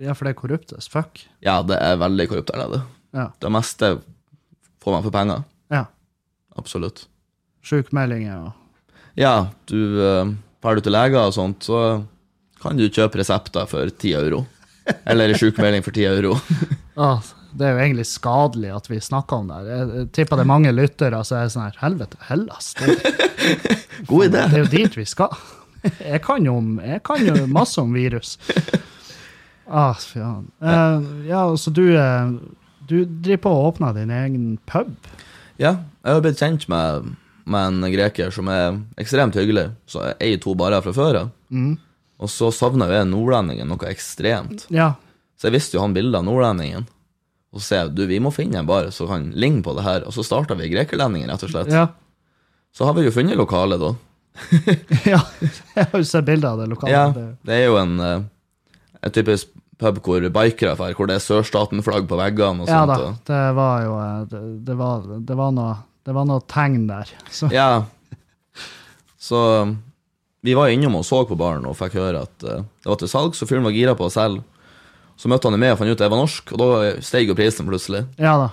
[0.00, 1.22] Ja, for det er korrupt as fuck.
[1.44, 2.82] Ja, det er veldig korrupt der nede.
[3.16, 3.30] Ja.
[3.40, 3.94] Det meste
[4.84, 5.42] får man for penger.
[5.72, 5.86] ja.
[6.60, 7.06] Absolutt.
[7.64, 8.52] Sjukmeldinger og
[9.18, 10.30] Ja, du uh,
[10.60, 12.02] Drar du til leger og sånt, så
[12.60, 14.42] kan du kjøpe resepter for 10 euro.
[15.08, 16.34] Eller sjukmelding for 10 euro.
[17.00, 17.22] ah,
[17.56, 19.56] Det er jo egentlig skadelig at vi snakker om det.
[19.56, 19.70] her.
[19.70, 22.74] Jeg, jeg tipper det er mange lyttere som er sånn her Helvete, Hellas.
[22.76, 22.98] Det,
[24.10, 24.44] God idé.
[24.52, 25.32] det er jo dit vi skal.
[26.12, 28.34] Jeg kan jo, jeg kan jo masse om virus.
[29.64, 30.50] Ah, faen.
[30.60, 32.32] Uh, ja, så du, eh,
[32.84, 34.90] du driver på å åpne din egen pub?
[35.56, 37.14] Ja, jeg har blitt kjent med,
[37.50, 39.68] med en greker som er ekstremt hyggelig.
[39.90, 41.30] Så jeg eier to barer fra før av.
[41.50, 41.74] Mm.
[42.20, 44.66] Og så savna jeg nordlendingen noe ekstremt.
[44.72, 44.92] Ja.
[45.40, 46.86] Så jeg visste jo han bildet av nordlendingen.
[47.50, 49.86] Og så sier jeg du, vi må finne en bar som kan ligne på det
[49.86, 50.04] her.
[50.06, 51.72] Og så starta vi Grekerlendingen, rett og slett.
[51.72, 51.88] Ja.
[52.76, 53.94] Så har vi jo funnet lokale, da.
[55.12, 55.18] ja.
[55.74, 56.92] Jeg har jo sett bilder av det lokale.
[56.92, 57.08] Ja,
[57.42, 58.20] Det- er jo en, eh,
[59.02, 59.48] en typisk
[59.80, 63.24] pub hvor bikere drar, hvor det er sørstaten-flagg på veggene og Ja sånt.
[63.26, 65.76] da, det var jo eh, Det, det, var, det, var, noe,
[66.06, 67.10] det var noe tegn der.
[67.30, 67.84] Så, Ja.
[69.20, 69.74] Så um,
[70.40, 73.10] vi var innom og så på baren og fikk høre at uh, det var til
[73.12, 74.42] salg, så fyren var gira på å selge.
[75.20, 76.68] Så møtte han meg og fant ut at jeg var norsk, og da
[77.04, 78.06] steg jo prisen plutselig.
[78.16, 78.50] ja da.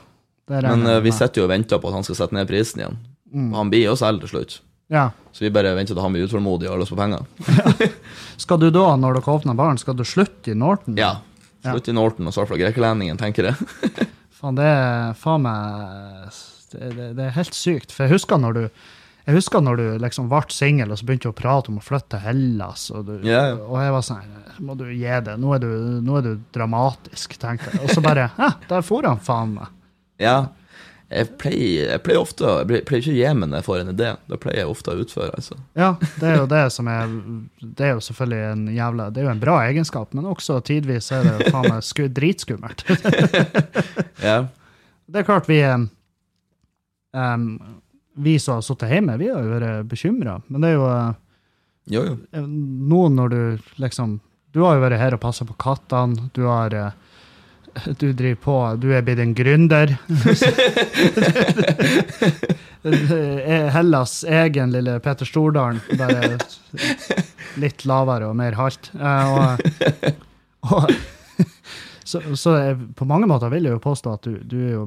[0.48, 3.00] Men uh, vi sitter jo og venter på at han skal sette ned prisen igjen.
[3.32, 3.50] Mm.
[3.56, 4.58] Han blir jo selger til slutt.
[4.92, 5.10] Ja.
[5.36, 7.24] Så vi bare venter til han blir utålmodig og har lyst på penger.
[8.44, 10.96] Skal du da, når dere åpner baren, skal du slutte i Norton?
[11.00, 11.18] Ja.
[11.66, 14.08] Slutt i Norton og starte fra Grekerlendingen, tenker jeg.
[14.38, 16.30] Faen, det er faen meg
[16.72, 17.94] det, det, er helt sykt.
[17.94, 18.64] For jeg husker når du
[19.28, 21.84] jeg husker når du liksom ble singel og så begynte du å prate om å
[21.84, 22.86] flytte til Hellas.
[22.96, 23.58] Og, du, yeah.
[23.60, 24.30] og jeg var sånn
[24.64, 25.34] Må du gi det?
[25.36, 27.82] Nå er du, nå er du dramatisk, tenkte jeg.
[27.84, 29.74] Og så bare Ja, der for han faen meg.
[30.24, 30.38] Ja.
[31.08, 33.92] Jeg pleier, jeg pleier ofte Jeg pleier ikke å gi meg når jeg får en
[33.94, 34.14] idé.
[34.32, 35.60] Da pleier jeg ofte å utføre, altså.
[35.80, 35.92] Ja,
[36.22, 37.12] det er jo det som er
[37.60, 41.12] Det er jo selvfølgelig en jævla Det er jo en bra egenskap, men også tidvis
[41.16, 42.88] er det faen meg dritskummelt.
[44.24, 44.40] Ja.
[45.08, 45.78] Det er klart vi eh,
[47.18, 47.44] em,
[48.18, 51.12] Vi som har sittet hjemme, vi har jo vært bekymra, men det er jo eh,
[51.94, 52.14] Jo, jo.
[52.44, 53.42] nå når du
[53.84, 54.10] liksom
[54.54, 56.92] Du har jo vært her og passa på kattene, du har eh,
[58.00, 59.88] du driver på, du er blitt en gründer.
[63.72, 66.38] Hellas egen lille Peter Stordalen, bare
[67.62, 68.90] litt lavere og mer halt.
[68.98, 69.60] Eh, Og,
[70.74, 70.92] og,
[72.08, 72.56] så, så
[72.98, 74.86] på mange måter vil jeg jo påstå at du, du er jo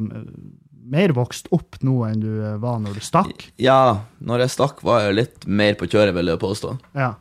[0.90, 2.30] mer vokst opp nå enn du
[2.62, 3.46] var når du stakk.
[3.62, 6.74] Ja, når jeg stakk, var jeg litt mer på kjøret, vil jeg påstå.
[6.98, 7.12] Ja.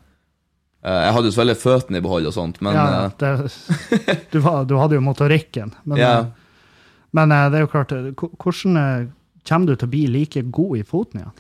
[0.82, 4.40] Eh, Jeg hadde jo selvfølgelig føttene i behold og sånt, men ja, eh, det, du,
[4.46, 5.74] var, du hadde jo motorikken.
[5.84, 6.12] Men, ja.
[6.20, 9.08] eh, men eh, det er jo klart, eh, hvordan eh,
[9.50, 11.36] kommer du til å bli like god i foten igjen?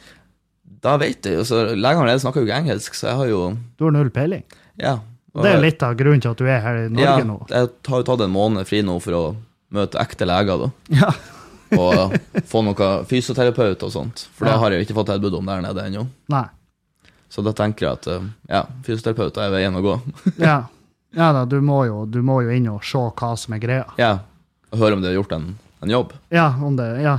[0.79, 3.39] Da vet jeg jo, så Legene allerede snakker jo ikke engelsk, så jeg har jo
[3.79, 4.45] Du har null peiling.
[4.79, 4.99] Ja.
[5.35, 7.35] Og det er litt av grunnen til at du er her i Norge ja, nå.
[7.51, 9.23] Jeg har jo tatt en måned fri nå for å
[9.75, 10.69] møte ekte leger, da.
[11.01, 11.11] Ja.
[11.79, 12.15] Og
[12.49, 14.25] få noe fysioterapeut og sånt.
[14.33, 16.07] For det har jeg jo ikke fått tilbud om der nede ennå.
[16.33, 16.45] Nei.
[17.29, 19.95] Så da tenker jeg at eh, ja, fysioterapeuter er veien å gå.
[20.49, 20.57] Ja,
[21.15, 23.87] ja da, du må, jo, du må jo inn og se hva som er greia.
[24.01, 24.17] ja.
[24.69, 25.45] Og høre om de har gjort en,
[25.81, 26.11] en jobb.
[26.29, 27.15] Ja, om det, ja.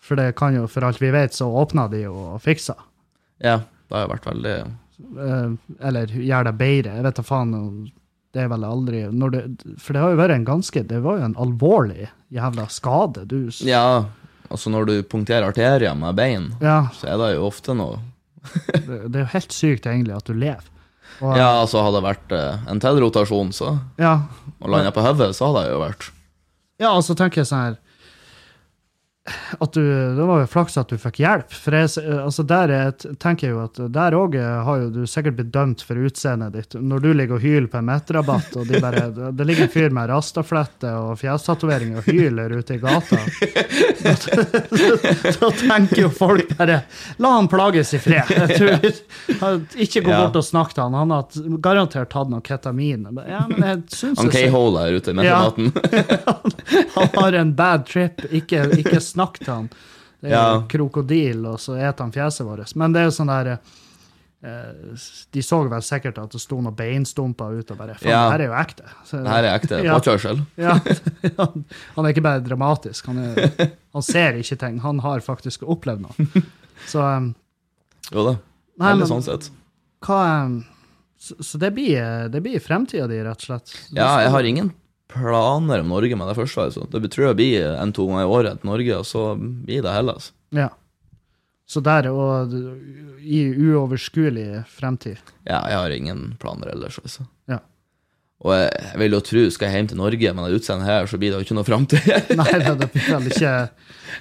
[0.00, 2.78] For det kan jo, for alt vi vet, så åpna de jo og fiksa.
[3.44, 4.54] Ja, det har jo vært veldig
[4.98, 5.50] Eh,
[5.86, 6.96] eller gjør det bedre.
[6.98, 7.54] Jeg vet da faen.
[8.34, 9.42] Det er vel aldri når det,
[9.78, 13.26] For det har jo vært en ganske Det var jo en alvorlig jævla skade.
[13.30, 14.06] Du Ja,
[14.50, 18.00] altså når du punkterer arterier med bein, ja så er det jo ofte noe
[18.74, 20.66] det, det er jo helt sykt egentlig at du lever.
[21.22, 24.18] Og, Ja, altså hadde det vært eh, en til rotasjon, så ja.
[24.58, 26.10] og landa på hodet, så hadde jeg jo vært
[26.82, 27.78] Ja, altså tenker jeg sånn her
[29.58, 29.80] at du,
[30.16, 31.48] Det var jo flaks at du fikk hjelp.
[31.56, 31.88] For jeg,
[32.20, 32.90] altså der er,
[33.22, 36.74] tenker jeg jo at der òg har jo du sikkert blitt dømt for utseendet ditt.
[36.76, 39.06] Når du ligger og hyler på en mettrabatt, og de bare,
[39.38, 43.16] det ligger en fyr med rastaflette og fjestatovering og hyler ute i gata,
[45.40, 46.80] da tenker jo folk bare
[47.22, 48.28] La han plages i fred.
[48.28, 48.76] Jeg tror,
[49.80, 50.94] ikke gå bort og snakk til han.
[50.98, 51.24] Han har
[51.64, 53.06] garantert tatt noe ketamin.
[53.24, 55.38] Ja, men jeg synes Han k-hola her ute med Ja.
[55.48, 55.72] maten.
[56.98, 59.70] han har en bad trip, ikke, ikke snakk til han.
[60.24, 60.60] Det er Ja.
[60.68, 62.74] krokodil, og så et han fjeset vårt.
[62.80, 63.50] Men det er jo sånn der
[64.44, 64.94] eh,
[65.32, 68.30] De så vel sikkert at det sto noen beinstumper ute og bare Faen, Ja.
[68.32, 68.84] her er jo ekte.
[69.04, 70.42] Så, Det her er ekte påkjørsel.
[70.66, 70.74] ja,
[71.38, 71.64] han,
[71.96, 73.06] han er ikke bare dramatisk.
[73.06, 74.78] Han, er, han ser ikke ting.
[74.84, 76.44] Han har faktisk opplevd noe.
[76.86, 77.34] Så um,
[78.12, 78.36] Jo da.
[78.84, 79.50] Veldig sånn sett.
[80.04, 80.64] hva um,
[81.18, 83.70] Så, så det blir det blir fremtida di, rett og slett?
[83.96, 84.72] Ja, jeg har ingen
[85.12, 86.68] planer om Norge med det første.
[86.68, 86.86] Altså.
[86.90, 90.32] Det tror jeg blir en-to ganger i året til Norge, og så blir det Hellas.
[90.54, 90.70] Ja.
[91.66, 92.52] Så der og
[93.24, 95.20] i uoverskuelig fremtid.
[95.48, 97.24] Ja, jeg har ingen planer ellers, altså.
[97.48, 97.62] Ja.
[98.44, 101.06] Og jeg, jeg vil jo tro, skal jeg hjem til Norge med det utseendet her,
[101.08, 102.10] så blir det jo ikke noe framtid.
[102.40, 103.54] Nei, det blir vel ikke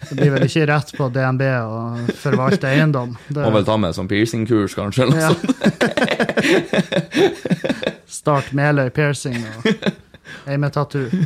[0.10, 1.82] det blir vel ikke rett på DNB å
[2.22, 3.18] forvalte eiendom.
[3.28, 5.04] Det, Må vel ta med sånn piercingkurs, kanskje.
[5.06, 5.30] Eller ja.
[5.30, 5.52] noe sånt.
[8.20, 9.68] Start Meløy piercing og
[10.48, 11.10] eimetattoo.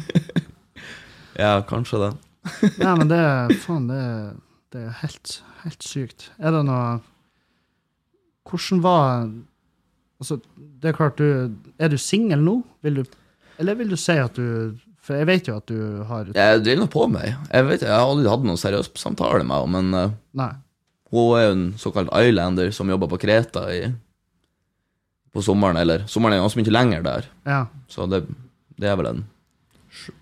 [1.38, 2.08] Ja, kanskje det.
[2.82, 3.18] Nei, men det
[3.62, 3.97] faen, det,
[4.74, 6.32] det er helt, helt sykt.
[6.41, 6.95] Er det noe
[8.49, 9.28] Hvordan var
[10.18, 11.28] Altså, det er klart du
[11.78, 12.55] Er du singel nå?
[12.82, 13.03] Vil du
[13.62, 14.74] Eller vil du si at du
[15.05, 15.78] For jeg vet jo at du
[16.10, 17.36] har Jeg driver nå på meg.
[17.53, 20.49] Jeg vet, jeg har aldri hatt noen seriøs samtale med henne, men eh, Nei.
[21.14, 23.86] hun er jo en såkalt islander som jobber på Kreta i,
[25.31, 25.77] på sommeren.
[25.80, 27.61] Eller sommeren er ganske mye lenger der, Ja.
[27.88, 28.23] så det,
[28.78, 29.24] det er vel en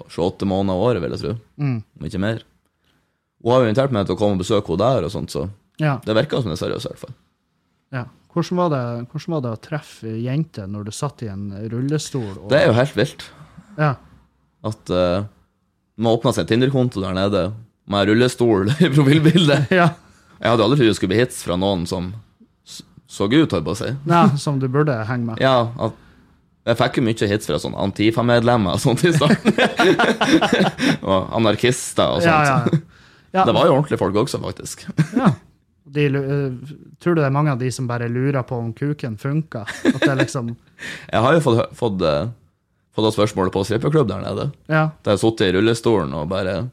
[0.10, 1.34] 28 måneder av året, vil jeg tro.
[1.60, 1.78] Mm.
[2.00, 2.44] Om ikke mer.
[3.44, 5.50] Hun har jo invitert meg til å komme og besøke henne der, og sånt, så
[5.82, 5.98] Ja.
[6.06, 7.16] det virker som det er seriøst, i hvert fall.
[7.92, 8.06] ja.
[8.36, 12.34] Hvordan, var det, hvordan var det å treffe jenter når du satt i en rullestol?
[12.44, 13.24] Og, Det er jo helt vilt
[13.78, 13.96] Ja.
[14.62, 15.24] at uh,
[15.96, 17.54] man åpna seg en Tinder-konto der nede
[17.88, 19.72] med rullestol i profilbildet.
[19.80, 19.94] ja.
[20.42, 22.14] Jeg hadde aldri trodd det skulle bli hits fra noen som
[23.08, 23.94] så ut, holdt jeg på å si.
[24.04, 25.40] Nei, som du burde henge med.
[25.40, 25.94] Ja, at
[26.66, 29.54] jeg fikk jo mye hits fra sånne Antifa-medlemmer og sånt i starten.
[31.10, 32.32] og anarkister og sånt.
[32.32, 32.80] Ja, ja.
[33.38, 33.44] ja.
[33.46, 34.88] Det var jo ordentlige folk også, faktisk.
[35.22, 35.30] ja.
[35.96, 39.20] De, eh, tror du det er mange av de som bare lurer på om kuken
[39.22, 39.70] funker?
[40.02, 40.56] Er liksom
[41.14, 42.34] Jeg har jo fått, fått, uh,
[42.98, 44.50] fått spørsmålet spørsmål på strippeklubb der nede.
[44.66, 44.88] Ja.
[45.06, 46.64] Der jeg sittet i rullestolen og bare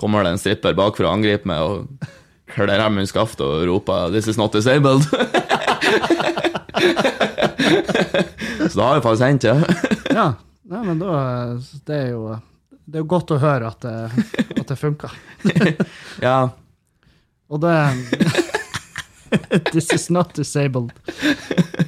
[0.00, 2.08] kommer det en stripper bakfra og angriper meg og
[2.56, 5.04] kler av meg skaftet og roper 'This is not disabled'.
[8.70, 9.56] Så da har jeg faktisk hendt, ja.
[10.18, 10.26] ja.
[10.70, 11.12] ja men da
[11.86, 12.38] Det er jo
[12.82, 14.24] det er jo godt å høre at det,
[14.58, 15.12] at det funker.
[16.26, 16.50] ja.
[17.48, 17.76] Og det
[19.70, 20.90] This is not disabled.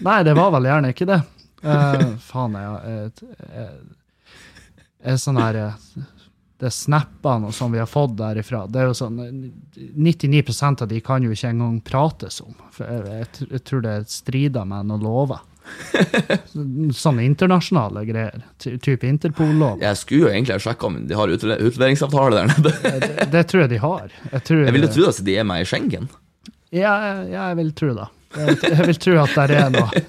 [0.00, 1.18] Nei, det var vel gjerne ikke det.
[1.64, 3.68] Uh, faen, jeg, jeg, jeg,
[5.04, 5.74] jeg er sånn her eh,
[6.64, 8.62] Det snappene og sånn vi har fått derifra.
[8.72, 9.18] Det er jo sånn
[9.76, 12.54] 99% av de kan jo ikke engang prates om.
[12.72, 15.42] For jeg, jeg, jeg tror det strider med noen lover.
[16.94, 18.42] Sånne internasjonale greier.
[18.60, 19.80] Ty- Type Interpol-lov.
[19.84, 22.74] Jeg skulle jo egentlig ha sjekka om de har utle- utleveringsavtale der nede.
[23.04, 24.12] Det, det tror jeg de har.
[24.32, 26.08] Jeg, tror, Jeg ville tro at de er med i Schengen.
[26.74, 26.92] Ja,
[27.28, 28.08] ja, jeg vil tro det.
[28.34, 30.00] Jeg, vil tro at det er noe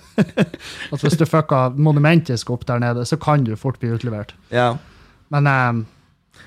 [0.96, 4.32] At hvis du fucker monumentisk opp der nede, så kan du fort bli utlevert.
[4.50, 4.72] Ja.
[5.34, 5.84] Men eh,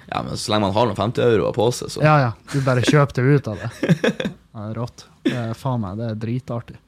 [0.08, 2.60] ja, men så lenge man har noen 50 euro på seg, så ja, ja, du
[2.64, 3.70] bare kjøper det ut av det.
[4.58, 5.04] Det er rått.
[5.22, 6.78] Det er faen meg, det er dritartig.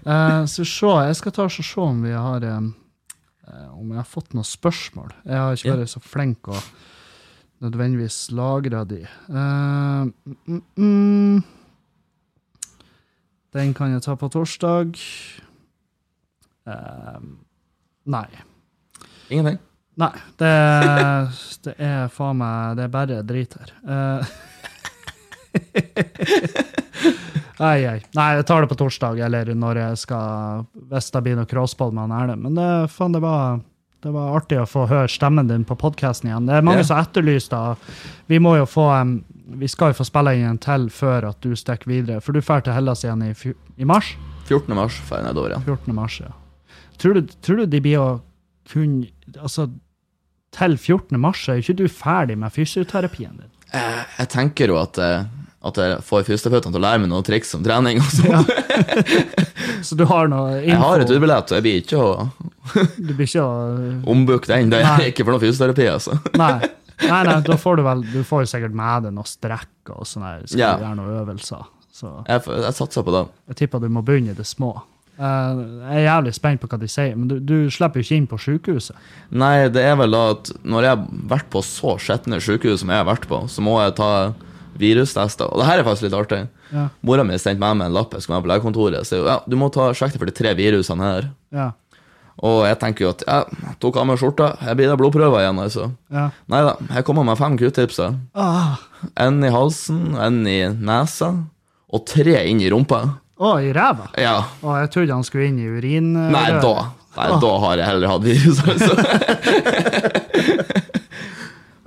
[0.00, 2.68] Eh, så se, jeg skal ta og se om vi har eh,
[3.46, 5.12] eh, Om jeg har fått noen spørsmål.
[5.28, 6.56] Jeg har ikke vært så flink å
[7.60, 9.02] nødvendigvis lagre de.
[9.04, 10.10] Eh,
[10.48, 11.42] mm, mm.
[13.54, 14.98] Den kan jeg ta på torsdag.
[16.70, 17.18] Eh,
[18.16, 18.28] nei.
[19.28, 19.60] ingenting.
[20.00, 20.52] Nei, det,
[21.66, 23.72] det er faen meg Det er bare drit her.
[23.84, 24.30] Uh,
[27.60, 27.98] ei, ei.
[28.16, 30.62] Nei, jeg tar det på torsdag, eller når jeg skal
[30.92, 32.46] Hvis det blir noe crossball med han Erlend.
[32.46, 33.60] Men det, faen, det var,
[34.04, 36.48] det var artig å få høre stemmen din på podkasten igjen.
[36.48, 36.90] Det er mange yeah.
[36.92, 37.92] som etterlyser.
[38.30, 39.18] Vi må jo få um,
[39.60, 42.22] Vi skal jo få spille inn en til før at du stikker videre.
[42.24, 43.34] For du drar til Hellas igjen i,
[43.76, 44.14] i mars?
[44.46, 44.74] 14.
[44.74, 45.66] mars drar jeg nedover igjen.
[45.66, 45.94] 14.
[45.94, 46.32] mars, ja.
[47.00, 48.10] Tror du, tror du de blir å
[48.70, 49.08] kunne
[49.40, 49.68] Altså,
[50.56, 51.18] til 14.
[51.20, 53.50] mars er jo ikke du ferdig med fysioterapien din.
[53.72, 55.24] Jeg, jeg tenker jo at, eh,
[55.62, 58.00] at jeg får fysioterapeutene til å lære meg noen triks om trening.
[58.02, 58.50] og sånn.
[59.86, 60.68] Så du har noe info?
[60.72, 62.10] Jeg har et utbillett, og jeg blir ikke å
[63.06, 63.54] Du blir ikke å
[64.12, 64.70] ombooke den.
[64.74, 66.18] Det er ikke for noe fysioterapi, altså.
[66.38, 66.52] Nei.
[67.00, 70.02] Nei, nei, da får du vel Du får jo sikkert med deg noe strekk og
[70.08, 70.42] sånn her.
[70.50, 70.72] Skal Ja.
[70.76, 71.62] du gjøre noen øvelser.
[72.00, 73.22] Så Jeg, jeg satser på det.
[73.52, 74.74] jeg tipper du må begynne i det små.
[75.20, 78.20] Eh, jeg er jævlig spent på hva de sier, men du, du slipper jo ikke
[78.20, 78.96] inn på sykehuset.
[79.36, 82.92] Nei, det er vel da at når jeg har vært på så skjetne sykehus som
[82.92, 84.10] jeg har vært på, så må jeg ta
[84.80, 85.50] virustester.
[85.50, 86.40] Og det her er faktisk litt artig.
[86.72, 86.86] Ja.
[87.04, 89.04] Mora mi sendte meg med en lapp jeg skulle ha på legekontoret.
[89.04, 91.30] Så ja, du må ta sjekke deg for de tre virusene her.
[91.52, 91.68] Ja.
[92.40, 95.58] Og jeg tenker jo at jeg tok av meg skjorta, jeg blir da blodprøver igjen,
[95.60, 95.90] altså.
[96.08, 96.30] ja.
[96.48, 98.00] Nei da, jeg kommer med fem q-tips.
[98.00, 98.16] jeg.
[98.32, 98.80] Ah.
[99.20, 101.34] En i halsen, en i nesa,
[101.90, 103.02] og tre inn i rumpa.
[103.40, 104.10] Å, i ræva?
[104.20, 104.34] Ja.
[104.60, 106.10] Å, jeg trodde han skulle inn i urin...
[106.32, 106.74] Nei, da
[107.16, 108.92] Nei, da har jeg heller hatt virus, altså.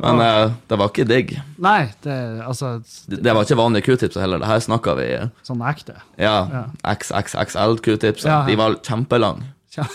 [0.04, 1.30] Men eh, det var ikke digg.
[1.64, 2.74] Nei, det altså
[3.08, 4.42] Det, det var ikke vanlige q-tips heller.
[4.44, 5.06] Det her snakka vi
[5.48, 5.96] sånn ekte.
[6.20, 6.64] Ja, Ja.
[6.92, 8.26] XXXL q-tips.
[8.28, 8.42] Ja.
[8.50, 9.48] De var kjempelange.
[9.72, 9.86] Tja.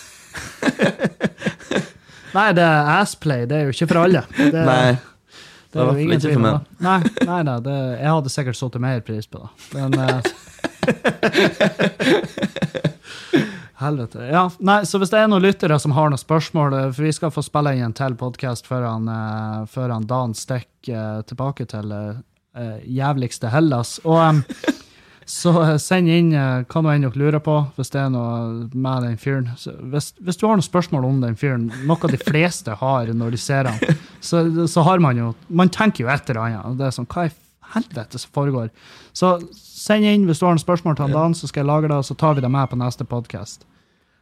[2.39, 3.45] Nei, det er assplay.
[3.51, 4.23] Det er jo ikke for alle.
[4.39, 4.97] Det, Nei.
[4.97, 6.57] det det var ikke for meg.
[6.57, 6.65] det.
[6.89, 9.51] Nei, nei, nei det, jeg hadde sikkert satt mer pris på det.
[9.77, 10.25] Men eh,
[13.79, 14.25] Helvete.
[14.27, 17.15] Ja, nei, så hvis det er noen lyttere som har noen spørsmål eh, For vi
[17.15, 21.21] skal få spille inn en til podkast før, han, eh, før han Dan stikker eh,
[21.29, 24.01] tilbake til eh, jævligste Hellas.
[24.03, 24.43] Og um,
[25.39, 29.19] så send inn hva nå enn dere lurer på, hvis det er noe med den
[29.21, 29.53] fyren.
[29.93, 33.43] Hvis, hvis du har noen spørsmål om den fyren, noe de fleste har når de
[33.43, 36.81] ser han, så, så har man jo Man tenker jo et eller annet.
[36.81, 37.35] Det er sånn, hva i
[37.77, 38.73] helvete som foregår?
[39.15, 39.37] Så
[39.89, 42.07] send inn hvis du har noen spørsmål til Dan, så skal jeg lage det, og
[42.07, 43.65] så tar vi det med på neste podkast.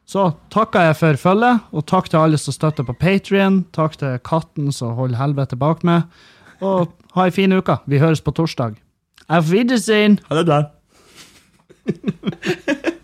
[0.06, 3.64] Så takker jeg for følget, og takk til alle som støtter på Patrion.
[3.74, 6.06] Takk til katten som holder helvete bak meg.
[6.62, 7.80] Og ha ei en fin uke.
[7.90, 8.78] Vi høres på torsdag.
[9.28, 10.20] Auf Wiedersehen!
[10.28, 10.62] Ha det bra.